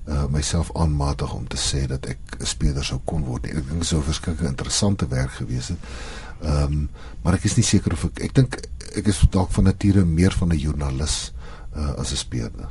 [0.08, 3.52] uh myself aanmatig om te sê dat ek 'n speler sou kon word nie.
[3.52, 5.78] Ek dink sou verskeie interessante werk gewees het.
[6.42, 6.88] Ehm um,
[7.22, 8.58] maar ek is nie seker of ek ek dink
[8.96, 11.32] ek is dalk van nature meer van 'n joernalis
[11.76, 12.68] uh, as 'n speurder.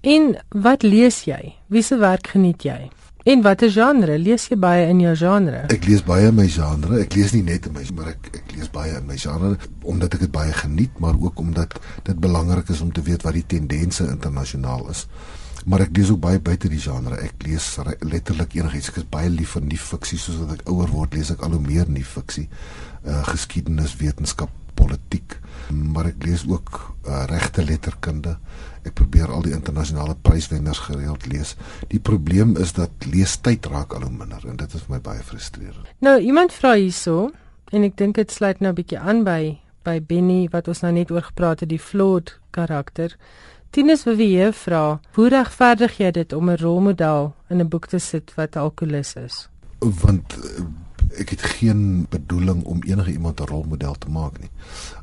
[0.00, 1.54] En wat lees jy?
[1.66, 2.90] Wiese werk geniet jy?
[3.28, 5.66] En watter genre lees jy baie in jou genre?
[5.74, 7.00] Ek lees baie in my genre.
[7.02, 10.14] Ek lees nie net in my, maar ek ek lees baie in my genre omdat
[10.14, 13.46] ek dit baie geniet, maar ook omdat dit belangrik is om te weet wat die
[13.46, 15.06] tendense internasionaal is.
[15.68, 17.18] Maar ek lees ook baie buite die genre.
[17.20, 17.66] Ek lees
[18.00, 18.88] letterlik enigiets.
[18.92, 21.56] Ek is baie lief vir nuwe fiksie soos wat ek ouer word, lees ek al
[21.56, 22.46] hoe meer nuwe fiksie.
[23.04, 25.36] Uh geskiedenis, wetenskap, politiek,
[25.74, 28.36] maar ek lees ook uh, regte letterkunde.
[28.86, 31.54] Ek probeer al die internasionale pryswenners gereeld lees.
[31.92, 35.24] Die probleem is dat leestyd raak al hoe minder en dit is vir my baie
[35.26, 35.88] frustrerend.
[36.04, 37.30] Nou iemand vra hierso
[37.74, 40.92] en ek dink dit sluit nou 'n bietjie aan by by Benny wat ons nou
[40.92, 43.16] net oor gepraat het, die flawed karakter.
[43.70, 48.34] Tinus Vivier vra: "Hoe regverdig jy dit om 'n rolmodel in 'n boek te sit
[48.34, 50.38] wat alkoholus is?" Want
[51.16, 54.50] ek het geen bedoeling om enige iemand 'n rolmodel te maak nie.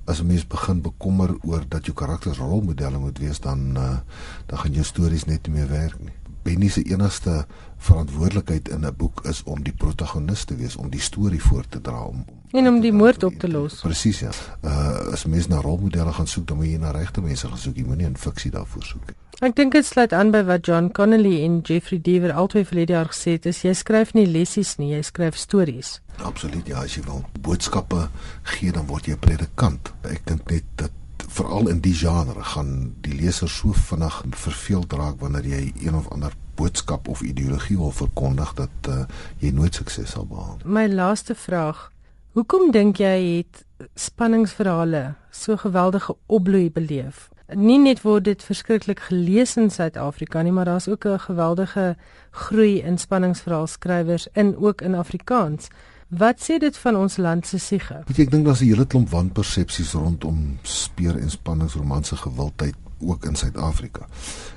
[0.05, 3.97] As 'n mens begin bekommer oor dat jou karakters rolmodelle moet wees, dan uh,
[4.45, 6.13] dan gaan jou stories net nie meer werk nie.
[6.45, 7.45] Benny se enigste
[7.77, 11.81] verantwoordelikheid in 'n boek is om die protagonis te wees, om die storie voor te
[11.81, 13.79] dra om, en om die moord op te los.
[13.81, 14.31] Presies ja.
[14.63, 17.77] Uh as mense na rolmodelle gaan soek, dan moet jy na regte mense gaan soek,
[17.77, 19.15] jy moenie in fiksie daarvoor soek nie.
[19.43, 23.09] Ek dink dit sluit aan by wat John Connolly en Jeffrey Deaver albei verlede jaar
[23.11, 25.99] gesê het, is jy skryf nie lessies nie, jy skryf stories.
[26.23, 28.07] Absoluut ja, as jy wil boodskappe
[28.43, 29.91] gee, dan word jy 'n predikant.
[30.03, 30.91] Ek dink net dat
[31.27, 36.07] veral in die genre gaan die leser so vinnig verveeld raak wanneer jy een of
[36.09, 39.03] ander boodskap of ideologie wil verkondig dat uh,
[39.39, 40.57] jy nooit sukses sal behaal.
[40.63, 41.91] My laaste vraag,
[42.35, 43.61] Hoekom dink jy het
[43.95, 47.29] spanningsverhale so geweldige opbloei beleef?
[47.55, 51.95] Nie net word dit verskriklik gelees in Suid-Afrika nie, maar daar's ook 'n geweldige
[52.31, 55.67] groei in spanningsverhaalskrywers in ook in Afrikaans.
[56.07, 58.03] Wat sê dit van ons land se siege?
[58.05, 63.25] Weet jy, ek dink daar's 'n hele klomp wanpersepsies rondom speer en spanningsromanse gewildheid ook
[63.25, 64.07] in Suid-Afrika.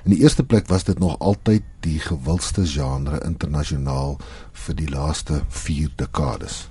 [0.05, 4.19] In die eerste plek was dit nog altyd die gewildste genre internasionaal
[4.53, 6.69] vir die laaste 4 dekades.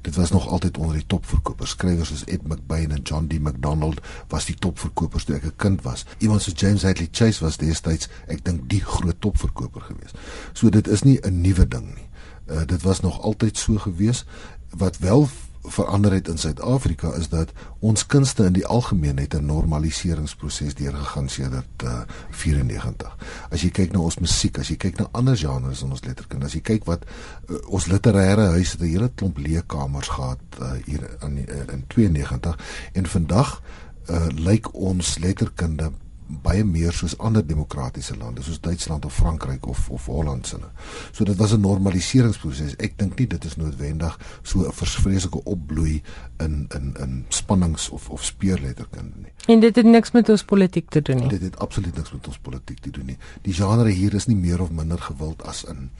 [0.00, 1.70] Dit was nog altyd onder die topverkopers.
[1.70, 3.40] Skrywers soos Ed McBain en John D.
[3.40, 6.04] MacDonald was die topverkopers toe ek 'n kind was.
[6.18, 10.16] Iemand soos James Hadley Chase was destyds, ek dink, die groot topverkoper geweest.
[10.52, 12.03] So dit is nie 'n nuwe ding nie.
[12.46, 14.24] Uh, dit was nog altyd so geweest
[14.70, 15.28] wat wel
[15.64, 21.28] verander het in Suid-Afrika is dat ons kunste in die algemeen het 'n normaliseringsproses deurgegaan
[21.28, 23.16] sedert uh, 94.
[23.50, 26.44] As jy kyk na ons musiek, as jy kyk na ander genres in ons letterkunde,
[26.44, 30.72] as jy kyk wat uh, ons literêre huis het 'n hele klomp leekamers gehad uh,
[30.84, 32.58] hier in uh, in 92
[32.92, 33.62] en vandag
[34.10, 35.92] uh, lyk ons letterkunde
[36.26, 40.70] baie meer soos ander demokratiese lande soos Duitsland of Frankryk of of Holland sinne.
[41.12, 42.76] So dit was 'n normaliseringsproses.
[42.76, 46.02] Ek dink nie dit is noodwendig so 'n versvreeslike opbloei
[46.38, 49.32] in in in spannings of of speurletterkunde nie.
[49.46, 51.28] En dit het niks met ons politiek te doen nie.
[51.28, 53.18] Dit het absoluut niks met ons politiek te doen nie.
[53.42, 55.90] Die genre hier is nie meer of minder gewild as in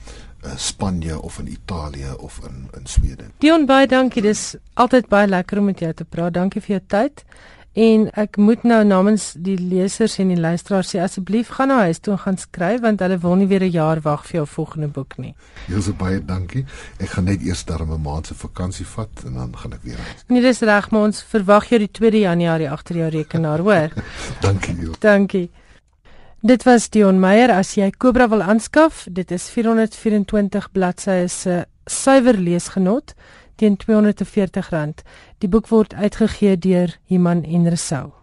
[0.45, 3.23] uh, Spanje of in Italië of in in Swede.
[3.37, 4.21] Dion baie dankie.
[4.21, 6.33] Dis altyd baie lekker om met jou te praat.
[6.33, 7.25] Dankie vir jou tyd.
[7.75, 11.99] En ek moet nou namens die lesers en die luisteraars sê asseblief gaan na huis
[11.99, 14.87] toe en gaan skryf want hulle wil nie weer 'n jaar wag vir jou volgende
[14.87, 15.35] boek nie.
[15.67, 16.65] Jy's baie dankie.
[16.99, 19.97] Ek gaan net eers daar 'n maand se vakansie vat en dan gaan ek weer
[19.97, 20.23] huis.
[20.27, 23.91] Nee, dis reg, maar ons verwag jou die 2 Januarie agter jou rekenaar, hoor.
[24.47, 24.95] dankie jou.
[24.99, 25.49] Dankie.
[26.41, 32.37] Dit was Dion Meyer as jy Cobra wil aanskaf, dit is 424 bladsye se suiwer
[32.37, 33.13] leesgenot
[33.55, 35.03] teen R240.
[35.37, 38.13] Die boek word uitgegee deur Iman en Resou.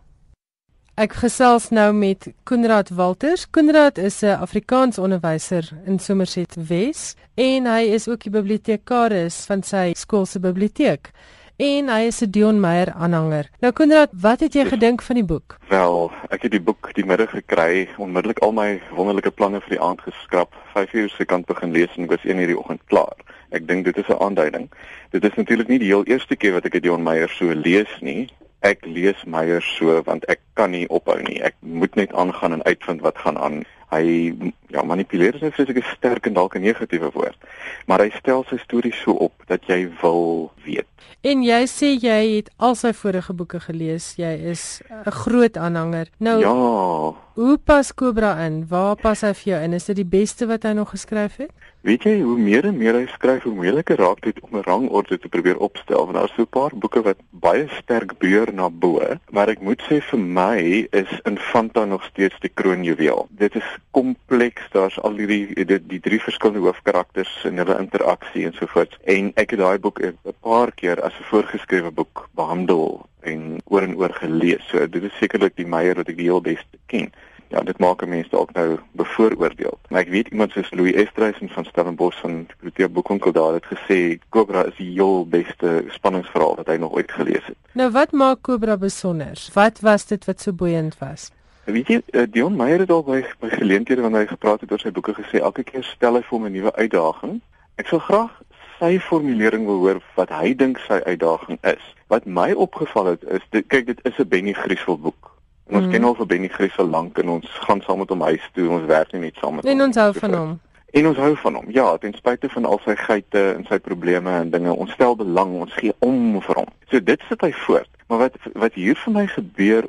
[1.01, 3.47] Ek gesels nou met Koenraad Walters.
[3.51, 9.63] Koenraad is 'n Afrikaans onderwyser in Somerset Wes en hy is ook die bibliotekaris van
[9.63, 11.11] sy skool se biblioteek.
[11.57, 13.49] En hy is 'n Dion Meyer aanhanger.
[13.61, 15.59] Nou Koenraad, wat het jy gedink van die boek?
[15.69, 19.81] Wel, ek het die boek die middag gekry, onmiddellik al my wonderlike planne vir die
[19.81, 20.55] aand geskraap.
[20.75, 23.17] 5 uur se kant begin lees en ek was 1 uur die oggend klaar.
[23.53, 24.71] Ek dink dit is 'n aanduiding.
[25.11, 28.29] Dit is natuurlik nie die heel eerste keer wat ek Dion Meyer so lees nie.
[28.61, 31.43] Ek lees Meyer so want ek kan nie ophou nie.
[31.43, 33.65] Ek moet net aangaan en uitvind wat gaan aan.
[33.91, 34.33] Hy
[34.73, 37.39] ja, manipuleer is 'n vreeslike sterk en dalk 'n negatiewe woord.
[37.87, 40.87] Maar hy stel sy stories so op dat jy wil weet.
[41.23, 44.15] En jy sê jy het al sy vorige boeke gelees.
[44.17, 46.09] Jy is 'n groot aanhanger.
[46.19, 47.15] Nou Ja.
[47.35, 48.67] Hoe pas Cobra in?
[48.69, 49.73] Waar pas hy vir jou in?
[49.73, 51.51] Is dit die beste wat hy nog geskryf het?
[51.83, 55.19] Weet jy hoe meer en meer hy skryf, hoe moeiliker raak dit om 'n rangorde
[55.19, 56.05] te probeer opstel.
[56.05, 59.83] Want daar's so 'n paar boeke wat baie sterk beur na bo, maar ek moet
[59.83, 63.27] sê vir my is Infanta nog steeds die kroonjuweel.
[63.31, 68.55] Dit is kompleks, daar's al hierdie die, die drie verskillende hoofkarakters en hulle interaksie en
[68.57, 68.99] so voort.
[69.05, 73.83] En ek het daai boek 'n paar keer as 'n voorgeskrewe boek behandel en oor
[73.83, 74.69] en oor gelees.
[74.69, 77.13] So dit is sekerlik die Meyer wat ek die heel beste ken
[77.53, 79.77] ja, dit maak mense dalk nou bevooroordeel.
[79.91, 83.99] Maar ek weet iemand soos Louis Estreisen van Stellenbosch van Biblioteek Boekonkel daar het gesê
[84.33, 87.59] Cobra is die heel beste spanningsverhaal wat hy nog ooit gelees het.
[87.79, 89.37] Nou wat maak Cobra besonder?
[89.55, 91.31] Wat was dit wat so boeiend was?
[91.65, 94.81] Weet jy, uh, Dion Meyer het al by, by geleenthede wanneer hy gepraat het oor
[94.83, 97.41] sy boeke gesê elke keer stel hy vir hom 'n nuwe uitdaging.
[97.79, 98.33] Ek sou graag
[98.81, 101.85] sy formulering wil hoor wat hy dink sy uitdaging is.
[102.11, 105.31] Wat my opgeval het is dit kyk dit is 'n Benny Griesel boek.
[105.71, 105.93] En ons mm.
[105.93, 108.69] ken al vir Benny Griesel lank en ons gaan saam met hom huis toe.
[108.69, 109.81] Ons werk nie net saam met en hom.
[109.81, 110.61] En ons hou van hom.
[110.93, 111.67] En ons hou van hom.
[111.73, 115.55] Ja, ten spyte van al sy geite en sy probleme en dinge, ons stel belang,
[115.65, 116.69] ons gee om vir hom.
[116.91, 117.89] So dit sit hy voort.
[118.13, 119.87] Maar wat wat hier vir my gebeur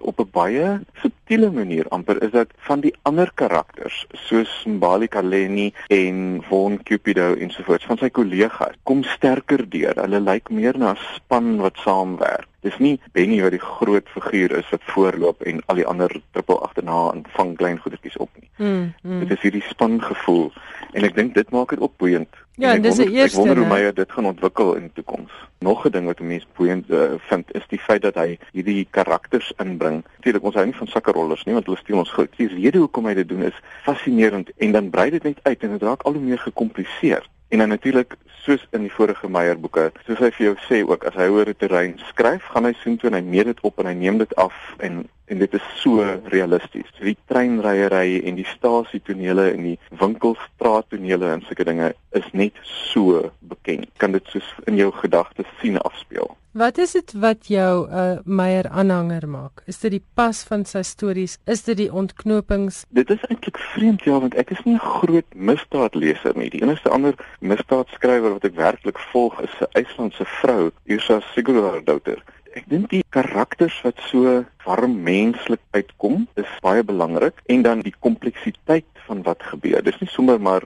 [0.00, 0.80] op 'n baie
[1.26, 7.34] subtiele manier amper is dat van die ander karakters soos Mbali Kaleni en Von Cupido
[7.34, 9.98] ensovoorts van sy kollegas kom sterker deur.
[9.98, 12.46] Hulle lyk meer na 'n span wat saamwerk.
[12.62, 16.62] Dis nie Benny wat die groot figuur is wat voorloop en al die ander trippel
[16.62, 18.50] agterna en vang klein goedertjies op nie.
[18.58, 19.20] Mm, mm.
[19.20, 20.52] Dit is hierdie spangevoel
[20.92, 22.30] en ek dink dit maak dit ook boeiend.
[22.56, 23.36] Ja, en dis die eerste.
[23.36, 25.32] Ek wonder hoe Meyer dit gaan ontwikkel in die toekoms.
[25.60, 29.52] Nog 'n ding wat mense boeiend uh, vind is die feit dat hy hierdie karakters
[29.56, 30.04] inbring.
[30.16, 32.32] Natuurlik ons hou nie van sakkerollers nie want hulle steel ons goed.
[32.36, 35.70] Die rede hoekom hy dit doen is fascinerend en dan brei dit net uit en
[35.76, 37.28] dit raak al hoe meer gekompliseer.
[37.48, 41.04] En dan natuurlik soos in die vorige Meyer boeke, soos hy vir jou sê ook
[41.04, 43.86] as hy oor 'n terrein skryf, gaan hy soontoe en hy meet dit op en
[43.86, 46.88] hy neem dit af en en dit is so realisties.
[46.96, 53.30] So die treinryery en die stasietonele en die winkelstraattonele en sulke dinge is net so
[53.40, 53.90] bekend.
[54.02, 56.34] Kan dit soos in jou gedagtes sien afspeel.
[56.56, 59.62] Wat is dit wat jou 'n uh, Meyer aanhanger maak?
[59.66, 61.38] Is dit die pas van sy stories?
[61.44, 62.84] Is dit die ontknopings?
[62.88, 66.50] Dit is eintlik vreemd ja, want ek is nie 'n groot misdaadleser nie.
[66.50, 72.24] Die enigste ander misdaadskrywer wat ek werklik volg is 'n IJslandse vrou, Irsa Sigurðardóttir
[72.56, 77.94] ek dink die karakters wat so warm menslik uitkom is baie belangrik en dan die
[78.00, 79.84] kompleksiteit van wat gebeur.
[79.84, 80.64] Dis nie sommer maar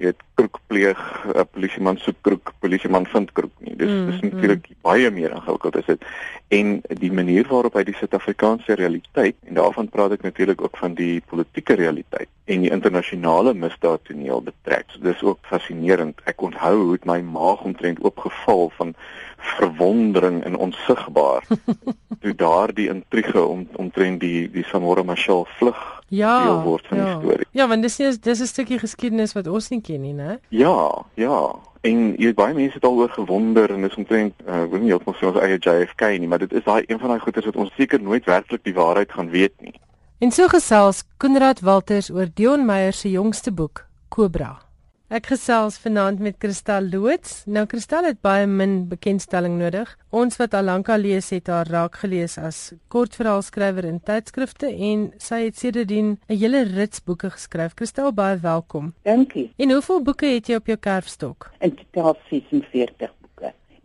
[0.00, 3.76] jy weet kroek pleeg, 'n polisieman soek kroek, polisieman vind kroek nie.
[3.76, 4.76] Dis mm, dis natuurlik mm.
[4.82, 6.06] baie meer ingewikkeld as dit.
[6.48, 10.96] En die manier waarop hy die Suid-Afrikaanse realiteit en daarvan praat ek natuurlik ook van
[10.96, 14.90] die politieke realiteit en die internasionale misdaadtoneel betrek.
[14.90, 16.20] So, dis ook fascinerend.
[16.30, 18.94] Ek onthou hoe dit my maag omtrent oopgeval van
[19.56, 21.46] verwondering en onsigbaar
[22.22, 27.04] toe daardie intrige om omtrent die die Samora Machel vlug ja, deel word van ja.
[27.04, 27.46] die storie.
[27.56, 30.38] Ja, want dis is dis 'n stukkie geskiedenis wat ons nie ken nie, né?
[30.48, 31.54] Ja, ja.
[31.80, 35.16] En jy baie mense het daaroor gewonder en dis omtrent uh, ek weet nie heeltemal
[35.16, 37.72] so ons eie JFK nie, maar dit is daai een van daai goeters wat ons
[37.76, 39.78] seker nooit werklik die waarheid gaan weet nie.
[40.20, 44.50] En so gesels Konrad Walters oor Dion Meyer se jongste boek, Cobra.
[45.08, 47.46] Ek gesels vanaand met Kristal Loots.
[47.48, 49.94] Nou Kristal het baie min bekendstelling nodig.
[50.12, 52.58] Ons wat al lank al lees het haar raak gelees as
[52.92, 57.72] kortverhaalskrywer in tydskrifte en sy het sedertdien 'n hele rits boeke geskryf.
[57.74, 58.92] Kristal, baie welkom.
[59.02, 59.54] Dankie.
[59.56, 61.50] En hoeveel boeke het jy op jou kerfstok?
[61.60, 63.19] In totaal 46 boeke.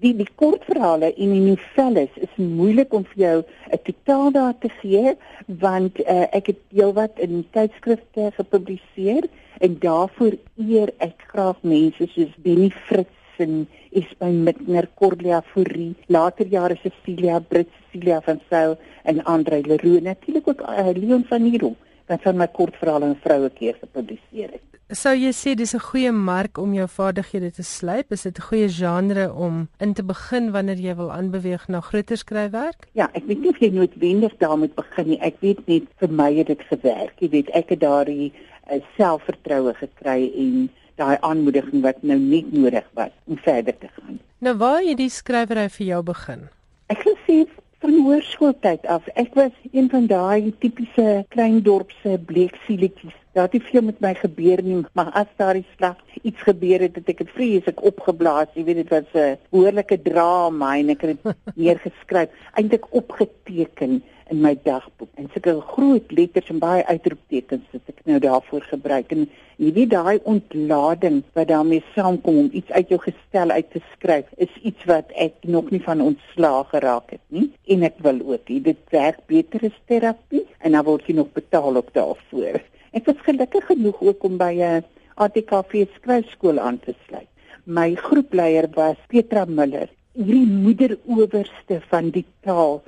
[0.03, 3.37] Die die kortverhale en die novelles is moeilik om vir jou
[3.71, 5.13] 'n totaal daar te gee
[5.47, 9.29] want uh, ek het heelwat in tydskrifte gepubliseer
[9.59, 16.45] en daarvoor eer ek graag mense soos Benny Fritz en Ismail Mitner, Cordelia Fourie, later
[16.47, 21.75] jare Cecilia Brits, Cecilia van Sail en Andre Leroux, natuurlik ook uh, Leon van Heerden
[22.07, 24.63] wat van my kortverhale en vroue keer gepubliseer het.
[24.93, 28.11] Sou jy sê dis 'n goeie mark om jou vaardighede te slyp?
[28.11, 32.17] Is dit 'n goeie genre om in te begin wanneer jy wil aanbeweeg na groter
[32.17, 32.87] skryfwerk?
[32.93, 35.19] Ja, ek weet nie of jy noodwendig daarmee begin nie.
[35.21, 37.13] Ek weet net vir my het dit gewerk.
[37.19, 38.33] Jy weet, ek het daardie
[38.69, 44.19] 'n selfvertroue gekry en daai aanmoediging wat nou net nodig was om verder te gaan.
[44.37, 46.49] Nou waar het die skrywery vir jou begin?
[46.87, 47.47] Ek gesê
[47.83, 49.07] van hoërskooltyd af.
[49.13, 53.15] Ek was een van daai tipiese klein dorpse bleeksieletjies.
[53.35, 56.95] Daar het veel met my gebeur nie, maar as daar iets slag iets gebeur het,
[56.95, 58.47] het ek dit vreeslik opgeblaas.
[58.55, 64.41] Jy weet dit was 'n behoorlike drama en ek het dit neergeskryf, eintlik opgeteken in
[64.41, 65.09] my dagboek.
[65.15, 69.11] En sulke groot letters en baie uitroeptekens wat ek nou daarvoor gebruik.
[69.15, 69.27] En
[69.61, 74.31] jy weet daai ontlading wat daarmee saamkom om iets uit jou gestel uit te skryf,
[74.37, 77.51] is iets wat ek nog nie van ontslaag geraak het nie.
[77.69, 81.31] En ek wil ook hê dit werk beter as terapie en dan word jy nog
[81.37, 82.61] betaal op daarvoor.
[82.95, 84.83] Ek was gelukkig genoeg ook om by 'n
[85.15, 87.27] ATKV skryfskool aan te sluit.
[87.65, 92.81] My groepleier was Petra Miller, hierdie moederowerste van die taal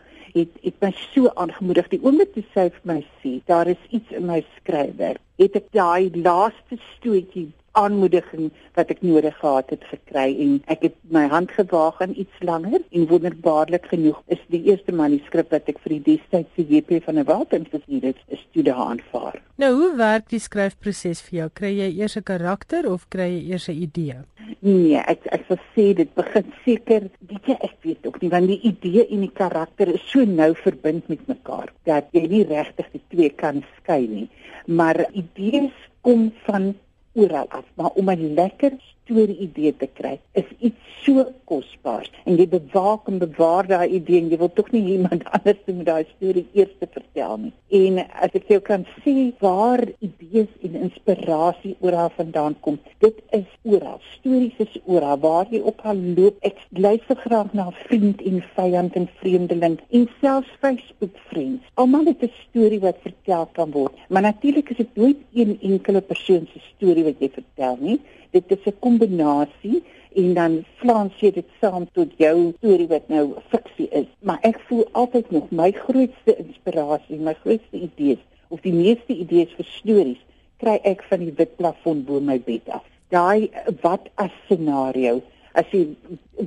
[0.44, 1.88] het het my so aangemoedig.
[1.94, 5.70] Die oomblik toe sy vir my sê daar is iets in my skryfwerk het ek
[5.76, 7.50] daai laaste stootjie
[7.82, 12.44] aanmoediging wat ek nodig gehad het gekry en ek het my hand gewaag aan iets
[12.50, 17.20] langer en wonderbaarlik genoeg is die eerste manuskrip wat ek vir die destydse JP van
[17.20, 19.42] 'n Waterstofie het is toe daar aanvaar.
[19.58, 21.50] Nou hoe werk die skryfproses vir jou?
[21.54, 24.18] Kry jy eers 'n karakter of kry jy eers 'n idee?
[24.62, 28.48] Nee, ek ek sou sê dit begin seker, weet jy, ek weet ook nie want
[28.48, 32.88] die idee en die karakter is so nou verbind met mekaar dat jy nie regtig
[32.92, 34.30] die twee kan skei nie.
[34.68, 36.74] Maar idees kom van
[37.18, 38.72] oral af, maar om 'n lekker
[39.08, 44.20] storie idee te kry is iets so kosbaar en jy bewaak en bewaar daai idee
[44.20, 47.54] en jy wil tog nie iemand anders moet daai storie eers vertel nie.
[47.80, 53.48] En as ek jou kan sê waar idees en inspirasie oral vandaan kom, dit is
[53.64, 54.02] oral.
[54.18, 56.40] Stories is oral waar jy op gaan loop.
[56.48, 61.64] Ek luister graag na vriend en vyand en vreemdeling en selfs Facebook vriende.
[61.80, 66.02] Almal het 'n storie wat vertel kan word, maar natuurlik is dit nooit een enkele
[66.02, 68.00] persoon se storie wat jy vertel nie
[68.32, 69.84] dit is 'n kombinasie
[70.16, 74.08] en dan flans jy dit saam tot jou storie wat nou fiksie is.
[74.26, 79.54] Maar ek voel altyd nog my grootste inspirasie, my grootste idees of die meeste idees
[79.58, 80.22] vir stories
[80.58, 82.86] kry ek van die wit plafon bo my bed af.
[83.14, 83.50] Daai
[83.84, 85.22] wat as scenario
[85.54, 85.86] as jy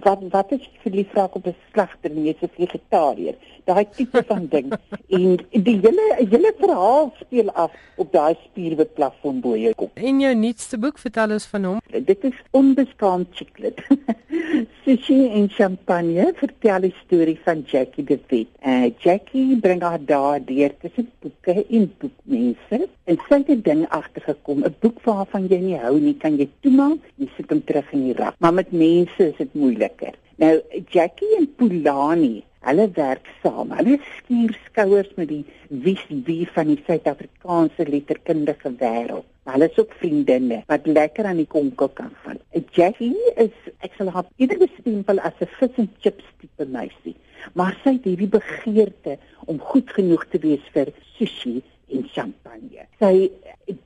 [0.04, 3.34] wat wat is verlief raak op 'n slagter en jy's 'n vegetariër?
[3.64, 4.72] Daai tipe van ding.
[5.08, 10.20] En die hele hele verhaal speel af op daai spierwit plafon bo jou kop en
[10.20, 11.80] jou nuutste boek vertel ons van hom.
[12.04, 13.82] Dit is onbeskaamd chiclet
[14.84, 18.48] Sushi en champagne vertel die storie van Jackie de Wet.
[18.66, 22.88] Uh, Jackie bring haar daar deur tussen boeke en boekmense.
[23.04, 26.48] En sy het 'n ding agtergekom, 'n boek waarvan jy nie hou nie, kan jy
[26.60, 26.98] toemaak.
[27.18, 28.34] En sit hom terug in die rak.
[28.38, 30.14] Maar met mense is dit moeiliker.
[30.36, 33.70] Nou Jackie en Pulani Hulle werk saam.
[33.72, 35.44] Hulle skuur skouers met die
[35.84, 39.24] wie wie van die Suid-Afrikaanse letterkundige wêreld.
[39.48, 42.36] Hulle is ook vriendinne wat lekker aan die konkel kan gaan.
[42.76, 47.16] Jackie is ek sal haar eerder bestempel as 'n fish and chips tipe meisie,
[47.54, 49.16] maar sy het hierdie begeerte
[49.46, 52.86] om goed genoeg te wees vir sushi en champagne.
[53.02, 53.30] Sy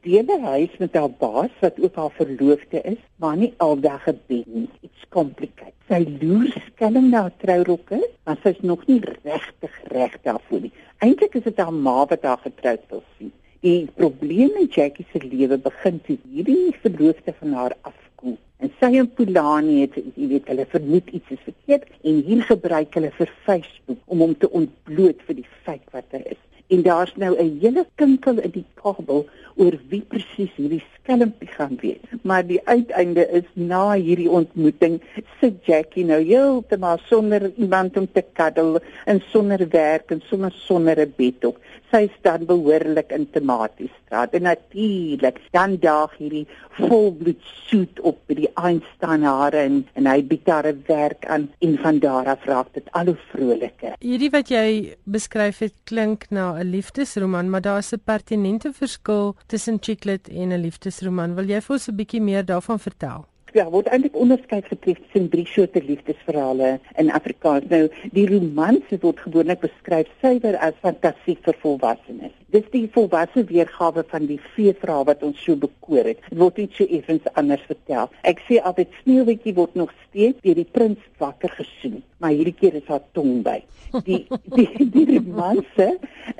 [0.04, 4.46] deel 'n huis met haar baas wat ook haar verloofde is, maar nie aldag gebed
[4.46, 4.68] nie.
[4.80, 5.74] It's complicated.
[5.88, 10.72] Sy loer skelm na trourokke, maar sy is nog nie regtig reg daarvoor nie.
[10.98, 13.32] Eintlik is dit haar ma wat haar getroud wil sien.
[13.60, 18.36] Die probleem met Jackie se lewe begin toe hierdie verloofde van haar afkom.
[18.56, 22.94] En sy en Pulani het, jy weet, hulle vermoed iets is verkeerd en hier gebruik
[22.94, 27.14] hulle vir Facebook om hom te ontbloot vir die feit wat hy is en daar's
[27.16, 32.06] nou 'n hele kinkel in die kabel oor wie presies hierdie skelmpie gaan wees.
[32.22, 35.00] Maar die uiteinde is na hierdie ontmoeting
[35.40, 40.98] sit Jackie nou heeltemal sonder iemand om te kuddel en sonder werk en sonder sonder
[40.98, 41.58] 'n bed op.
[41.94, 48.48] Sy staan behoorlik intimaties staat en natuurlik dan daag hierdie volbloed soet op by die
[48.58, 52.88] Einstein hare en, en hy bied haar werk aan en van daar af raak dit
[52.98, 53.94] al hoe vroliker.
[54.02, 59.36] Hierdie wat jy beskryf het klink na 'n liefdesroman, maar daar is 'n pertinente verskil
[59.46, 61.34] tussen Chicklet en 'n liefdesroman.
[61.34, 63.24] Wil jy vir ons 'n bietjie meer daarvan vertel?
[63.54, 67.68] Ja, word eintlik onderskeid getref tussen drie soorte liefdesverhale in Afrikaans.
[67.70, 67.84] Nou,
[68.16, 72.34] die romanse word gewoonlik beskryf suiwer as fantasie vir volwassenes.
[72.50, 76.26] Dis die volwasse weergawe van die feesverhaal wat ons so bekoor het.
[76.26, 78.10] Dit word iets so effens anders vertel.
[78.26, 82.82] Ek sê altyd Sneeuwwitjie word nog steeds deur die prins wakker gesoen, maar hierdie keer
[82.82, 83.60] is haar tong by.
[84.02, 84.24] Die
[84.58, 85.92] die, die romanse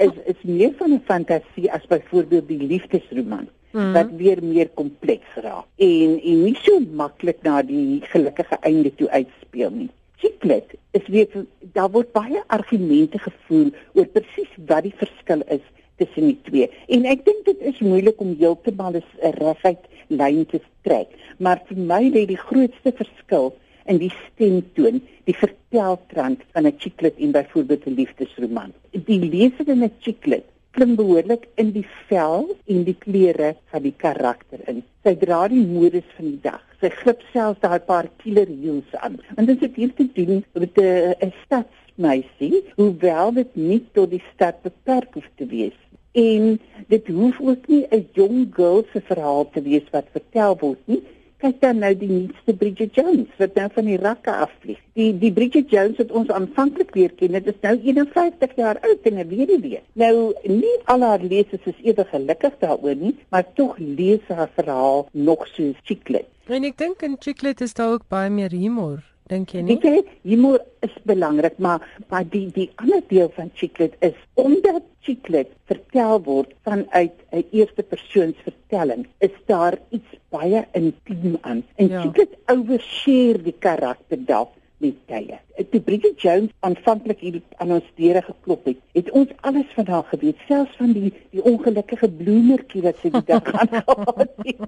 [0.03, 3.93] is is meer van 'n fantasie as byvoorbeeld die liefdesroman mm.
[3.93, 9.11] wat weer meer kompleks raak en en nie so maklik na die gelukkige einde toe
[9.11, 9.91] uitspeel nie.
[10.23, 11.29] Chiclet is weer
[11.77, 15.65] daar word baie argumente gevoer oor presies wat die verskil is
[16.01, 16.71] tussen die twee.
[16.89, 21.79] En ek dink dit is moeilik om heeltemal 'n reguit lyn te trek, maar vir
[21.79, 23.55] my lê die grootste verskil
[23.87, 28.73] in die stemtoon, die verteltrand van 'n chiclet en byvoorbeeld 'n liefdesroman.
[28.93, 30.45] Die leser in 'n chiclet
[30.75, 34.83] klim behoorlik in die vel en die klere van die karakter in.
[35.07, 36.63] Sy dra die modes van die dag.
[36.83, 39.21] Sy grip selfs daai paar killer heels aan.
[39.39, 44.63] En dit het hier te doen met 'n stadsmeisie, hoewel dit nie tot die stad
[44.63, 45.79] beperk hoef te wees.
[46.13, 50.83] En dit hoef ook nie 'n jong girl se verhaal te wees wat vertel word
[50.85, 51.03] nie
[51.45, 54.81] kyk dan nou die nuutste Bridget Jones wat nou van die rakke afvlieg.
[54.97, 59.09] Die die Bridget Jones wat ons aanvanklik leer ken, dit is nou 51 jaar oud
[59.11, 59.83] en die weer.
[60.01, 65.09] Nou nie al haar lesers is ewe gelukkig daaroor nie, maar tog lees haar verhaal
[65.13, 66.29] nog so chiclet.
[66.49, 69.77] En ek dink in chiclet is daar ook baie meer humor dink jy nie?
[69.77, 74.83] Ek sê humor is belangrik, maar maar die die ander deel van Chiclet is omdat
[75.05, 81.65] Chiclet vertel word vanuit 'n eerste persoons vertelling, is daar iets baie intiem aan.
[81.77, 82.03] En ja.
[82.03, 84.53] Chiclet overshare die karakter dalk
[84.83, 85.39] met tye.
[85.71, 90.07] Toe Bridget Jones aanvanklik hier aan ons deure geklop het, het ons alles van haar
[90.11, 94.65] geweet, selfs van die die ongelukkige bloemertjie wat sy die dag gehad het.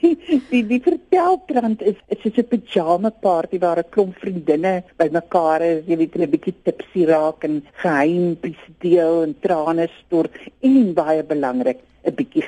[0.00, 0.14] die
[0.50, 5.84] die, die verteltrand is is soos 'n pyjama party waar 'n klomp vriendinne bymekaar is,
[5.86, 8.36] jy weet, 'n bietjie tipsy raak en geheim
[8.80, 12.44] deel en trane stort en baie belangrik, 'n bietjie.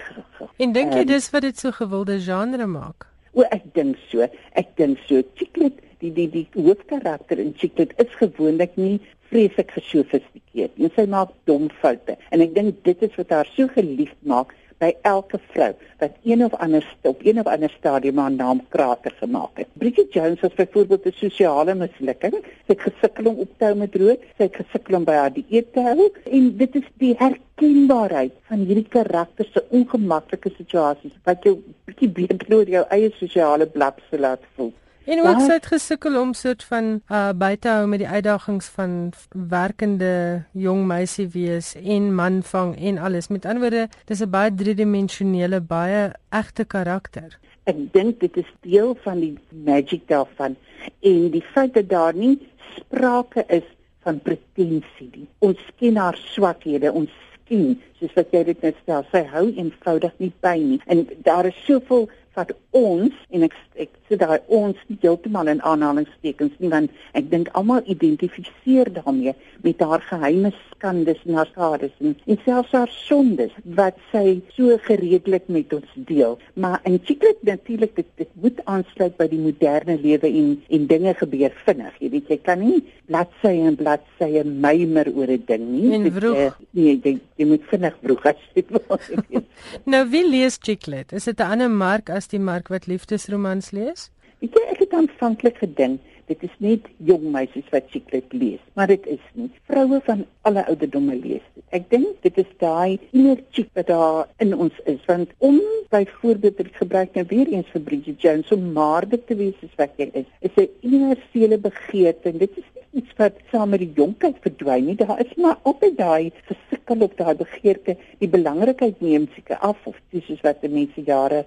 [0.58, 3.06] En dink jy um, dis wat dit so gewilde genre maak?
[3.34, 4.26] O, ek dink so.
[4.58, 5.22] Ek dink so.
[5.38, 8.98] Chiclet die die die hoofkarakter in Chiclet is gewoonlik nie
[9.28, 10.90] vreeslik gesofistikeerd nie.
[10.94, 14.90] Sy maak dom foute en ek dink dit is wat haar so geliefd maak by
[15.02, 19.58] elke vrou wat een of ander op een of ander stadium haar naam krater gemaak
[19.58, 19.68] het.
[19.72, 22.34] Bridget Jones was byvoorbeeld 'n sosiale mislukking.
[22.66, 25.32] Sy het gesukkel om op te hou met rook, sy het gesukkel om by haar
[25.32, 31.42] dieet te hou en dit is die herkenbaarheid van hierdie karakter se ongemaklike situasies wat
[31.42, 34.72] jou bietjie beter oor jou eie sosiale blapse laat voel.
[35.08, 39.12] En ook sy het gesukkel om soort van uh buite hou met die uitdagings van
[39.48, 43.30] werkende jong meisie wees en man vang en alles.
[43.32, 47.38] Met ander woorde, dis 'n baie driedimensionele, baie egte karakter.
[47.64, 50.56] Ek dink dit is deel van die magie daarvan
[51.00, 53.68] en die feit dat daar nie sprake is
[54.02, 55.28] van pretensie nie.
[55.38, 57.10] Ons ken haar swakhede, ons
[57.44, 60.80] ken soos wat jy dit net stel, sy hou eenvoudig nie by nie.
[60.86, 62.08] En daar is soveel
[62.38, 67.28] wat ons en ek ek sê daai ons nie heeltemal in aanhalingstekens nie want ek
[67.34, 69.34] dink almal identifiseer daarmee
[69.66, 74.78] met haar geheime skandes en haar skades en, en selfs haar sondes wat sy so
[74.86, 76.36] gereedelik met ons deel.
[76.54, 81.14] Maar in Chiclet natuurlik dit, dit moet aansluit by die moderne lewe en en dinge
[81.18, 85.92] gebeur vinnig jy weet jy kan nie bladsye en bladsye mymer oor 'n ding nie.
[85.98, 89.44] En vroeg dit, uh, nee jy, jy moet vinnig vroeg as jy wil
[89.84, 91.12] nou wie lees Chiclet?
[91.12, 94.10] Is dit 'n ander mark as die mark wat liefdesromans lees
[94.40, 99.04] jy, ek het aanvanklik gedink dit is net jong meisies wat Chiclet lees, maar dit
[99.08, 99.48] is nie.
[99.70, 101.64] Vroue van alle ouderdomme lees dit.
[101.78, 105.58] Ek dink dit is daai inner chick wat daar in ons is, want om
[105.92, 109.94] byvoorbeeld te gebruik nou weer eens vir Bridget Jones om maardig te wees soos wat
[110.00, 114.36] jy is, is 'n universele begeerte en dit is iets wat saam met die jonkheid
[114.40, 114.96] verdwyn nie.
[114.96, 117.96] Daar is maar altyd daai versikkel op daai begeerte.
[118.18, 121.44] Die belangrikheid neem seker af of soos wat die mense jare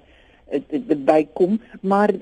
[1.05, 2.13] bykom, maar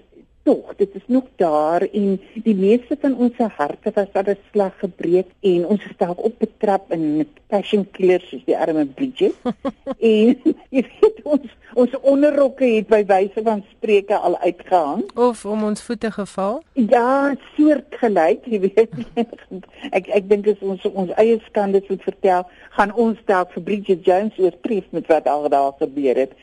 [0.50, 5.28] tog, dit is nog daar en die meeste van ons harte was al slag gebreek
[5.40, 9.36] en ons is dalk op betrap in passion killers soos die arme Bridget.
[10.12, 10.34] en
[10.76, 15.84] jy weet ons ons onderrokke het by wyse van spreuke al uitgehang of om ons
[15.86, 16.60] voete geval.
[16.74, 18.98] Ja, soortgelyk, jy weet.
[19.98, 24.06] ek ek dink as ons ons eie skande moet vertel, gaan ons dalk vir Bridget
[24.08, 26.34] Jones oortref met wat al daar gebeur het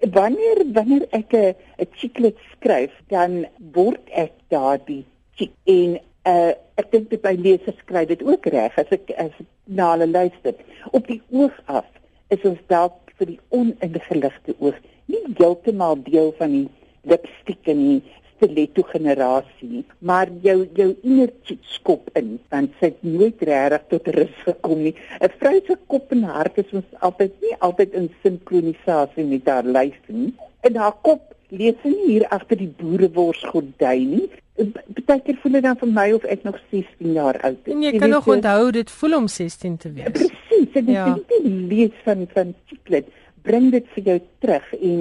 [0.00, 5.04] wanneer wanneer ek 'n 'n chiclet skryf, dan word ek daardie
[5.36, 9.32] chick en uh, ek dink dit by lesers skryf dit ook reg as ek as
[9.40, 10.54] ek na hulle luister.
[10.92, 11.86] Op die oog af
[12.28, 16.68] is ons dalk vir die oningeligte oog nie heeltemal deel van die
[17.02, 18.02] lipstick en die
[18.36, 21.32] stiletto generasie maar jou jou inner
[21.74, 26.12] skop in want sy het nooit regtig tot rus gekom nie 'n vrou se kop
[26.12, 30.32] en hart is ons altyd nie altyd in sinkronisasie met haar lyf nie
[30.62, 35.64] in haar kop lees sy nie hier agter die boerewors gordyn nie Partykeer voel dit
[35.66, 37.72] dan vir my of ek nog 16 jaar oud is.
[37.72, 40.12] En jy kan nog onthou dit voel om 16 te wees.
[40.14, 41.06] Presies, dit is ja.
[41.32, 43.10] die lees van van Chiclet
[43.44, 45.00] bring dit vir jou terug en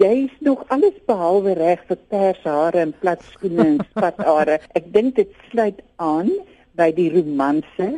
[0.00, 4.58] jy's nog alles behalwe reg vir pers hare en plat skoene en spatare.
[4.74, 6.32] Ek dink dit sluit aan
[6.78, 7.90] by die romanse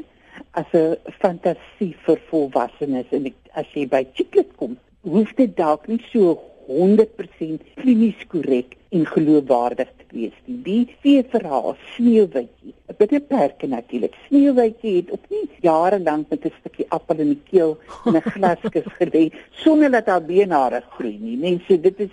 [0.61, 5.89] as 'n fantasie vir volwassenes en ek, as jy by Chiclet kom, hoef dit dalk
[5.89, 6.37] nie so
[6.69, 10.57] 100% klinies korrek en geloofwaardig te wees nie.
[10.67, 14.15] Die see verhaal Sneeuwwitjie, 'n bietjie perke natuurlik.
[14.29, 18.31] Sneeuwwitjie het op nie jare lank met 'n stukkie appel in die keel in 'n
[18.37, 19.25] glaskis gelê
[19.65, 21.37] sonder dat haar beenhare groei nie.
[21.37, 22.13] Mense, dit is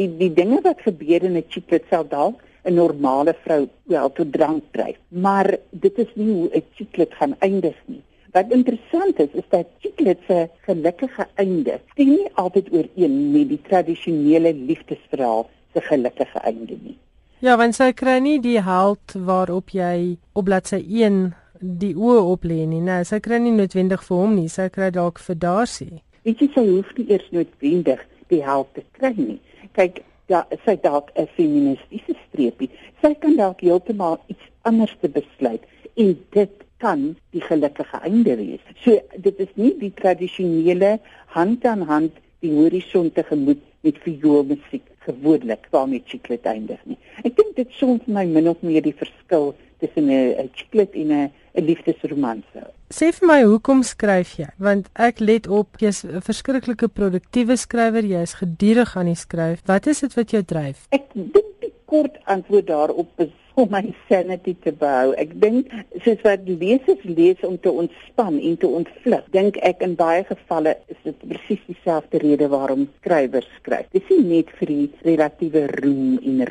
[0.00, 4.32] die die dinge wat gebeur in 'n chiclet sal dalk 'n normale vrou wel tot
[4.32, 8.02] drank dryf, maar dit is nie hoe 'n chiclet gaan eindig nie.
[8.36, 13.60] Wat interessant is, is dat Chiclet se gelukkige einde stem nie altyd ooreen met die
[13.68, 16.96] tradisionele liefdesverhaal se gelukkige einde nie.
[17.44, 21.18] Ja, want sy kry nie die held waarop jy op bladsy 1
[21.60, 22.80] die oë op lê nie.
[22.80, 25.90] Nee, sy kry nie noodwendig vir hom nie, sy kry dalk vir Darcy.
[26.24, 28.00] Weet jy sy hoef nie eers noodwendig
[28.32, 29.36] die held te kry nie.
[29.76, 30.00] Kyk,
[30.32, 32.70] ja, sy dalk 'n feministiese streepie.
[33.04, 35.60] Sy kan dalk heeltemal iets anders te besluit
[35.96, 38.64] en dit kan die gelukkige einde wees.
[38.80, 40.98] So dit is nie die tradisionele
[41.36, 46.98] hand aan hand die horison tegemoet met vioolmusiek gewoonlik waarmee chiclet eindig nie.
[47.24, 51.12] Ek dink dit soms vir my min of meer die verskil tussen 'n chiclet en
[51.12, 52.62] 'n 'n liefdesromanse.
[52.90, 54.48] Sê vir my hoekom skryf jy?
[54.58, 59.62] Want ek let op jy's 'n verskriklike produktiewe skrywer, jy's gedurig aan die skryf.
[59.66, 60.86] Wat is dit wat jou dryf?
[60.90, 65.14] Ek dink die kort antwoord daarop is om my sanity te behou.
[65.20, 65.72] Ek dink
[66.04, 70.76] soos wat lesers lees om te ontspan en te ontvlug, dink ek in baie gevalle
[70.92, 73.88] is dit presies dieselfde rede waarom skrywers skryf.
[73.96, 76.44] Dit is nie net vir die relatiewe roem en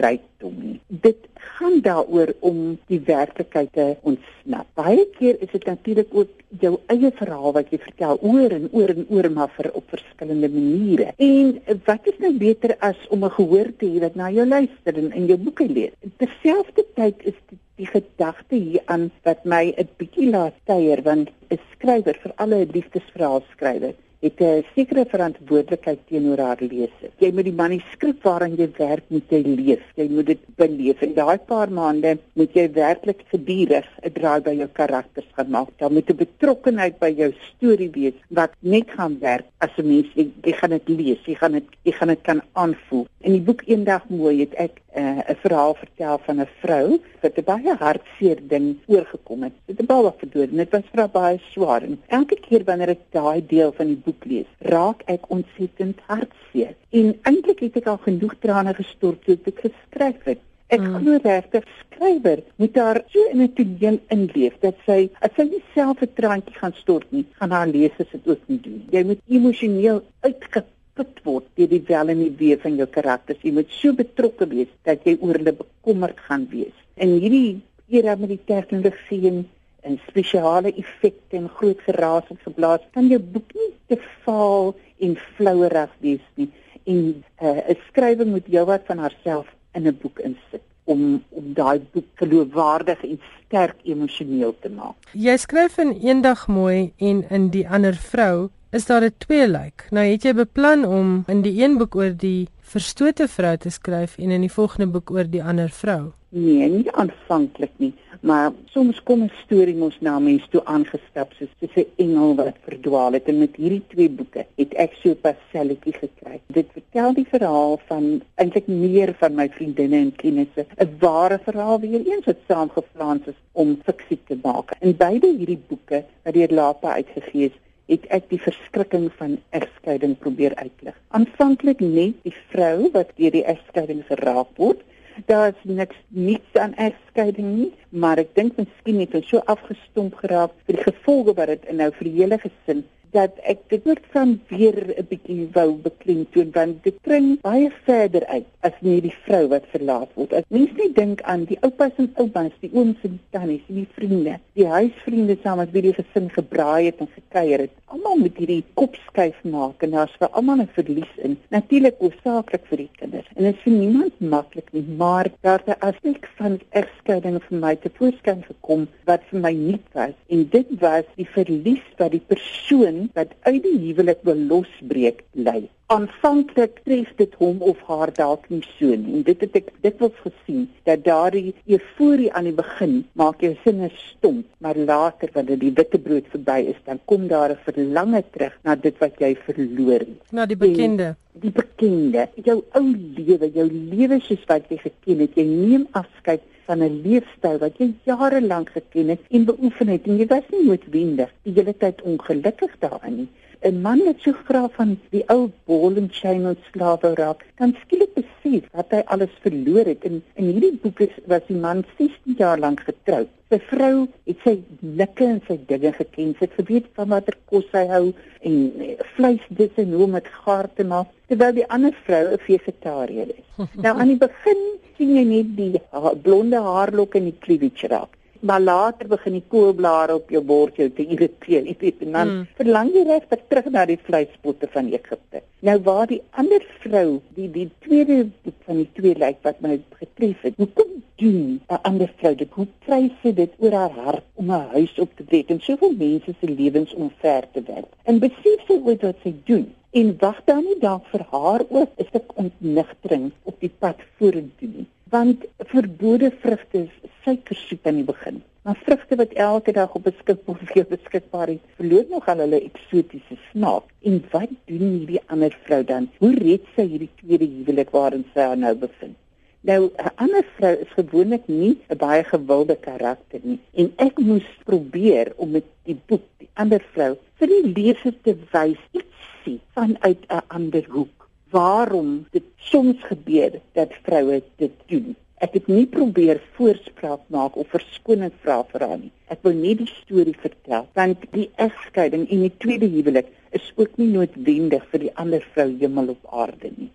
[0.45, 0.79] rykdom nie.
[0.87, 4.67] Dit gaan daaroor om die werklikheid te ontsnap.
[4.75, 6.29] Baie keer is dit natuurlik ook
[6.59, 10.49] jou eie verhaal wat jy vertel oor en oor en oor maar vir op verskillende
[10.49, 11.13] maniere.
[11.17, 14.95] En wat is nou beter as om 'n gehoor te hê wat na jou luister
[14.95, 15.93] en in jou boeke lees?
[16.17, 21.59] Terselfdertyd is dit die gedagte hier aan wat my 'n bietjie laat steier want 'n
[21.73, 23.93] skrywer vir alle liefdesverhale skrywer
[24.25, 27.09] het 'n sekere verantwoordelikheid teenoor haar leser.
[27.17, 29.85] Jy moet die manuskrip waaraan jy werk moet jy lees.
[29.95, 31.01] Jy moet dit beleef.
[31.01, 35.69] In daai paar maande moet jy werklik gedurig 'n draai by jou karakters gaan maak.
[35.77, 40.07] Daar moet 'n betrokkenheid by jou storie wees wat net gaan werk as 'n mens
[40.15, 43.07] jy, jy gaan dit lees, jy gaan dit jy gaan dit kan aanvoel.
[43.19, 46.99] In die boek Eendag mooi het ek eh, 'n uh, verhaal vertel van 'n vrou
[47.21, 49.53] wat 'n baie hartseer ding oorgekom het.
[49.65, 51.83] Dit het baie verdoor en dit was vir haar baie swaar.
[51.83, 56.75] En elke keer wanneer ek daai deel van die boek lees, raak ek ontsettend hartseer.
[56.89, 60.39] En eintlik het ek al genoeg trane gestort toe ek geskryf het.
[60.67, 60.95] Ek mm.
[60.97, 65.63] glo regtig skrywer moet daar so in 'n toneel inleef dat sy as sy nie
[65.73, 68.81] self 'n traantjie gaan stort nie, gaan haar lesers dit ook nie doen.
[68.91, 73.41] Jy moet emosioneel uitgep geput word deur die wel en die wee van jou karakters.
[73.43, 76.75] Jy moet so betrokke wees dat jy oor hulle bekommerd gaan wees.
[76.95, 77.61] In hierdie
[77.91, 79.43] era met die tegnologie en,
[79.85, 84.73] en spesiale effekte en groot geraas en geblaas, kan jou boek nie te vaal
[85.05, 86.49] en flouerig wees nie.
[86.85, 91.53] En uh, 'n skrywer moet jou wat van haarself in 'n boek insit om om
[91.53, 94.95] daai boek geloofwaardig en sterk emosioneel te maak.
[95.11, 99.87] Jy skryf in eendag mooi en in die ander vrou is daar 'n tweelyk.
[99.89, 104.17] Nou het jy beplan om in die een boek oor die verstote vrou te skryf
[104.17, 106.11] en in die volgende boek oor die ander vrou.
[106.29, 111.49] Nee, nie aanvanklik nie, maar soms kom 'n storie mos na mense toe aangestap soos
[111.75, 115.93] 'n engel wat verdwaal het en met hierdie twee boeke het ek so pas selletjie
[115.93, 116.41] gekry.
[116.47, 121.79] Dit vertel die verhaal van eintlik meer van my vriendinne en kennisse, 'n ware verhaal
[121.79, 124.75] weer eens wat saamgevlaans is om fiksie te maak.
[124.79, 127.57] In beide hierdie boeke wat deur Lapa uitgegee is,
[127.91, 130.95] het ek die verskrikking van egskeiding probeer uitlig.
[131.17, 134.81] Aanvanklik net die vrou wat deur die egskeiding geraak word.
[135.29, 140.17] Daar is niks niks aan egskeiding nie, maar ek dink miskien het ons so afgestomp
[140.23, 144.03] geraak vir die gevolge wat dit inhou vir die hele gesin dat ek dit ook
[144.11, 149.15] van weer 'n bietjie wou beklemtoon want dit kring baie verder uit as net die
[149.25, 150.33] vrou wat verlaat word.
[150.33, 154.39] As mens net dink aan die oupas en oumas, die ooms en tannies, die vriende,
[154.53, 158.63] die huisvriende saam met wie die gesin gebraai het en gekuier het, almal met hierdie
[158.73, 161.37] kopskuif maak en daar's vir almal 'n verlies in.
[161.49, 163.29] Natuurlik hoofsaaklik vir die kinders.
[163.35, 167.57] En dit is vir niemand maklik nie, maar daar het 'n aspek van egskeiding vir
[167.59, 172.11] my te voorskyn gekom wat vir my nuut was en dit was die verlies wat
[172.11, 175.67] die persoon wat uit die huwelik wil losbreek lei.
[175.93, 179.19] Aanvanklik tref dit hom of haar dalk nie so nie.
[179.19, 183.53] En dit het ek dit was gesien dat daardie euforie aan die begin maak jou
[183.63, 188.57] sinne stom, maar later wanneer die witbrood verby is, dan kom daar 'n verlange terug
[188.63, 190.31] na dit wat jy verloor het.
[190.31, 191.15] Na die bekende.
[191.35, 192.87] En die bekende, jou ou
[193.17, 197.77] lewe, jou lewe soos wat jy geken het, jy neem afskeid van 'n leefstyl wat
[197.77, 201.77] jy jare lank geken het en beoefen het en jy was nie noodwendig die hele
[201.77, 203.29] tyd ongelukkig daarin nie.
[203.65, 208.11] 'n Man wat so graag van die ou ball and chain slawe raak, kan skielik
[208.13, 210.05] besef wat hy alles verloor het.
[210.05, 213.31] En in hierdie boek is was die man 16 jaar lank getroud.
[213.49, 216.35] Sy vrou het sy nikke en sy dinge geken.
[216.37, 218.05] Sy het geweet van watter kos hy hou
[218.41, 218.55] en
[218.85, 222.43] eh, vleis dis en hoe om dit gaar te maak, terwyl die ander vrou 'n
[222.45, 223.47] vegetariër is.
[223.85, 224.61] nou aan die begin
[224.97, 228.13] sien jy net die ha blonde haarlok en die cleavage raak.
[228.45, 231.63] Maar later begin die koolblare op jou bord jou te irriteer.
[231.65, 232.43] Jy weet, en dan mm.
[232.59, 235.41] verlang jy regtig terug na die vleispotte van Egipte.
[235.65, 238.19] Nou waar die ander vrou, die die tweede
[238.67, 240.59] van die twee lyk wat my getref het.
[240.61, 240.91] Hoe kom
[241.21, 242.51] doen 'n ander vrou dit?
[242.53, 245.95] Hoe kry sy dit oor haar hart om 'n huis op te breek en soveel
[245.97, 247.89] mense se lewens omver te werp?
[248.03, 249.73] En besef sy ooit wat sy doen?
[249.95, 254.67] en wag dan nie dalk vir haar ook 'n stuk ontnigtering op die pad vorentoe
[254.67, 258.43] nie want verbode vrugte is suikersoep aan die begin.
[258.65, 262.61] Maar vrugte wat elke dag op beskikbaar vir jou beskikbaar is verloor nog al hulle
[262.61, 263.91] eksotiese smaak.
[264.01, 266.09] En wat doen hierdie ander vrou dan?
[266.17, 269.17] Hoe red sy hierdie tweede huwelik waarin sy haar nou bevind?
[269.65, 273.59] Nou 'n ander vrou is gewoonlik nie 'n baie gewilde karakter nie.
[273.73, 278.35] En ek moes probeer om met die boek die ander vrou vir die leser te
[278.51, 281.24] wys iets sien vanuit 'n ander hoek.
[281.51, 285.15] Waarom dit soms gebeur dat vroue dit doen.
[285.43, 289.11] Ek het nie probeer voorspraak maak of verskoning vra vir haar nie.
[289.29, 293.29] Ek wil net die storie vertel want die egskeiding en die tweede huwelik
[293.59, 296.89] is ook nie noodwendig vir die ander vrou hemel op aarde nie.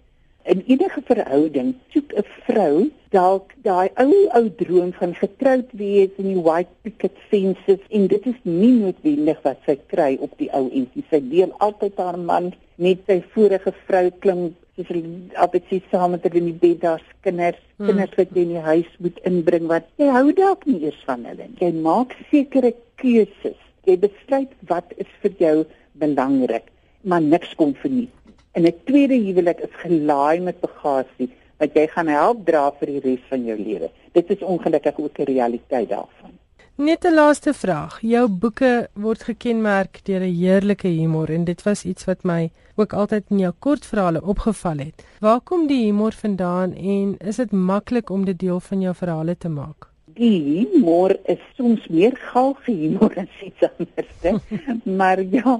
[0.50, 6.28] In enige verhouding soek 'n vrou dalk daai ou ou droom van getroud wees in
[6.30, 10.64] die white picket fences en dit is nie noodwendig wat sy kry op die ou
[10.80, 11.04] entjie.
[11.10, 12.50] Sy deel altyd haar man
[12.86, 14.42] met sy vorige vrou klim
[14.74, 17.86] soos hulle altyd sê saam met hulle in die bed daar's kinders, hmm.
[17.86, 21.26] kinders wat jy in die huis moet inbring wat jy hou dalk nie eers van
[21.30, 21.58] hulle nie.
[21.62, 23.58] Jy maak sekere keuses.
[23.86, 25.56] Jy besluit wat is vir jou
[26.02, 26.66] belangrik,
[27.06, 28.12] maar niks kom verniet.
[28.52, 33.00] En 'n tweede huwelik is gelaai met bagasie wat jy gaan help dra vir die
[33.00, 33.90] res van jou lewe.
[34.12, 36.32] Dit is ongelukkig ook 'n realiteit daarvan.
[36.74, 37.98] Net 'n laaste vraag.
[38.00, 42.92] Jou boeke word gekenmerk deur 'n heerlike humor en dit was iets wat my ook
[42.92, 45.04] altyd in jou kortverhale opgeval het.
[45.20, 49.36] Waar kom die humor vandaan en is dit maklik om dit deel van jou verhale
[49.36, 49.88] te maak?
[50.16, 54.40] Die humor is soms meer galge humor as iets anders.
[55.00, 55.54] maar ja,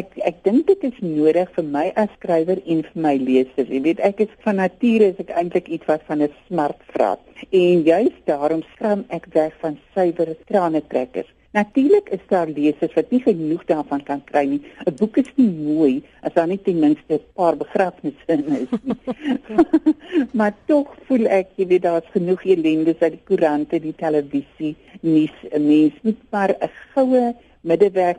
[0.00, 3.70] ek ek dink dit is nodig vir my as skrywer en vir my lesers.
[3.70, 7.22] Jy weet, ek is van nature is ek eintlik iets wat van 'n smartvraat.
[7.50, 11.30] En juist daarom skram ek weg van suiwer trane trekkers.
[11.54, 14.62] Natuurlik is daar lesers wat nie genoeg daarvan kan kry nie.
[14.90, 18.72] 'n Boek is nie mooi as daar nie ten minste 'n paar begrafnisse in is
[18.82, 18.96] nie.
[20.38, 25.36] maar tog voel ek jy weet daar's genoeg ellende uit die koerante, die televisie, nuus.
[25.52, 28.18] 'n Mens moet maar 'n goue middeweg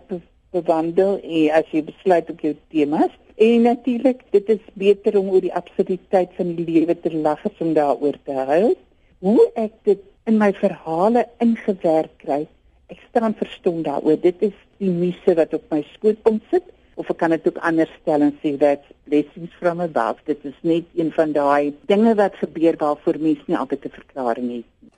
[0.51, 5.41] bewandel en as jy besluit op jou temas en natuurlik dit is beter om oor
[5.41, 8.75] die absurditeit van die lewe te lag as om daaroor te huil.
[9.19, 12.45] Hoe ek dit in my verhale ingewerk kry
[12.93, 14.17] ek staan verstom daaroor.
[14.21, 16.63] Dit is die misse wat op my skoot kom sit
[16.95, 20.21] of ek kan dit ook anders stel en sê dat blessings from above.
[20.25, 24.47] Dit is net een van daai dinge wat gebeur waarvoor mense nie altyd 'n verklaring
[24.51, 24.91] het nie.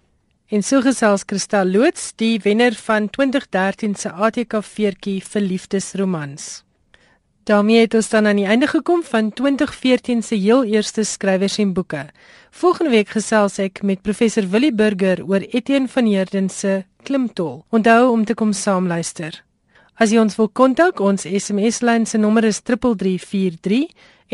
[0.48, 6.67] En so gesels Kristal Loots, die wenner van 2013 se ATK-veertjie Verliefdesromans.
[7.48, 11.74] Daarmee het ons dan aan die einde gekom van 2014 se heel eerste skrywers en
[11.74, 12.06] boeke.
[12.52, 17.66] Volgende week gesels ek met professor Willie Burger oor Etienne van Heerden se Klimtol.
[17.70, 19.44] Onthou om te kom saamluister.
[19.96, 23.88] As jy ons wil kontak, ons SMS-lyn se nommer is 3343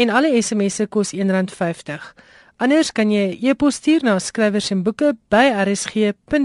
[0.03, 2.13] en alle SMS'e kos R1.50.
[2.57, 6.43] Anders kan jy 'n e e-pos stuur na skrywers en boeke by rsg.co.za.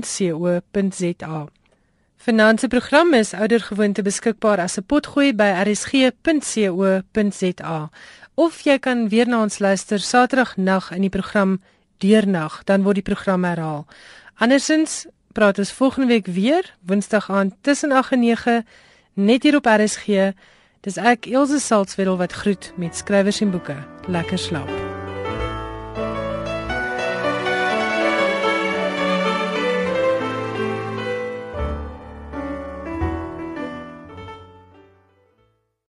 [2.19, 6.31] Finansie program is oudergewoonte beskikbaar as 'n potgooi by rsg.co.za
[8.35, 11.61] of jy kan weer na ons luister Saterdag nag in die program
[11.99, 13.87] Deernag, dan word die program herhaal.
[14.35, 18.67] Andersins praat ons volgende week weer Woensdag aand tussen 8 en 9
[19.15, 20.07] net hier op RSG.
[20.81, 23.77] Dis ek Elsje Salzwetel wat groet met skrywers en boeke.
[24.07, 24.88] Lekker slaap.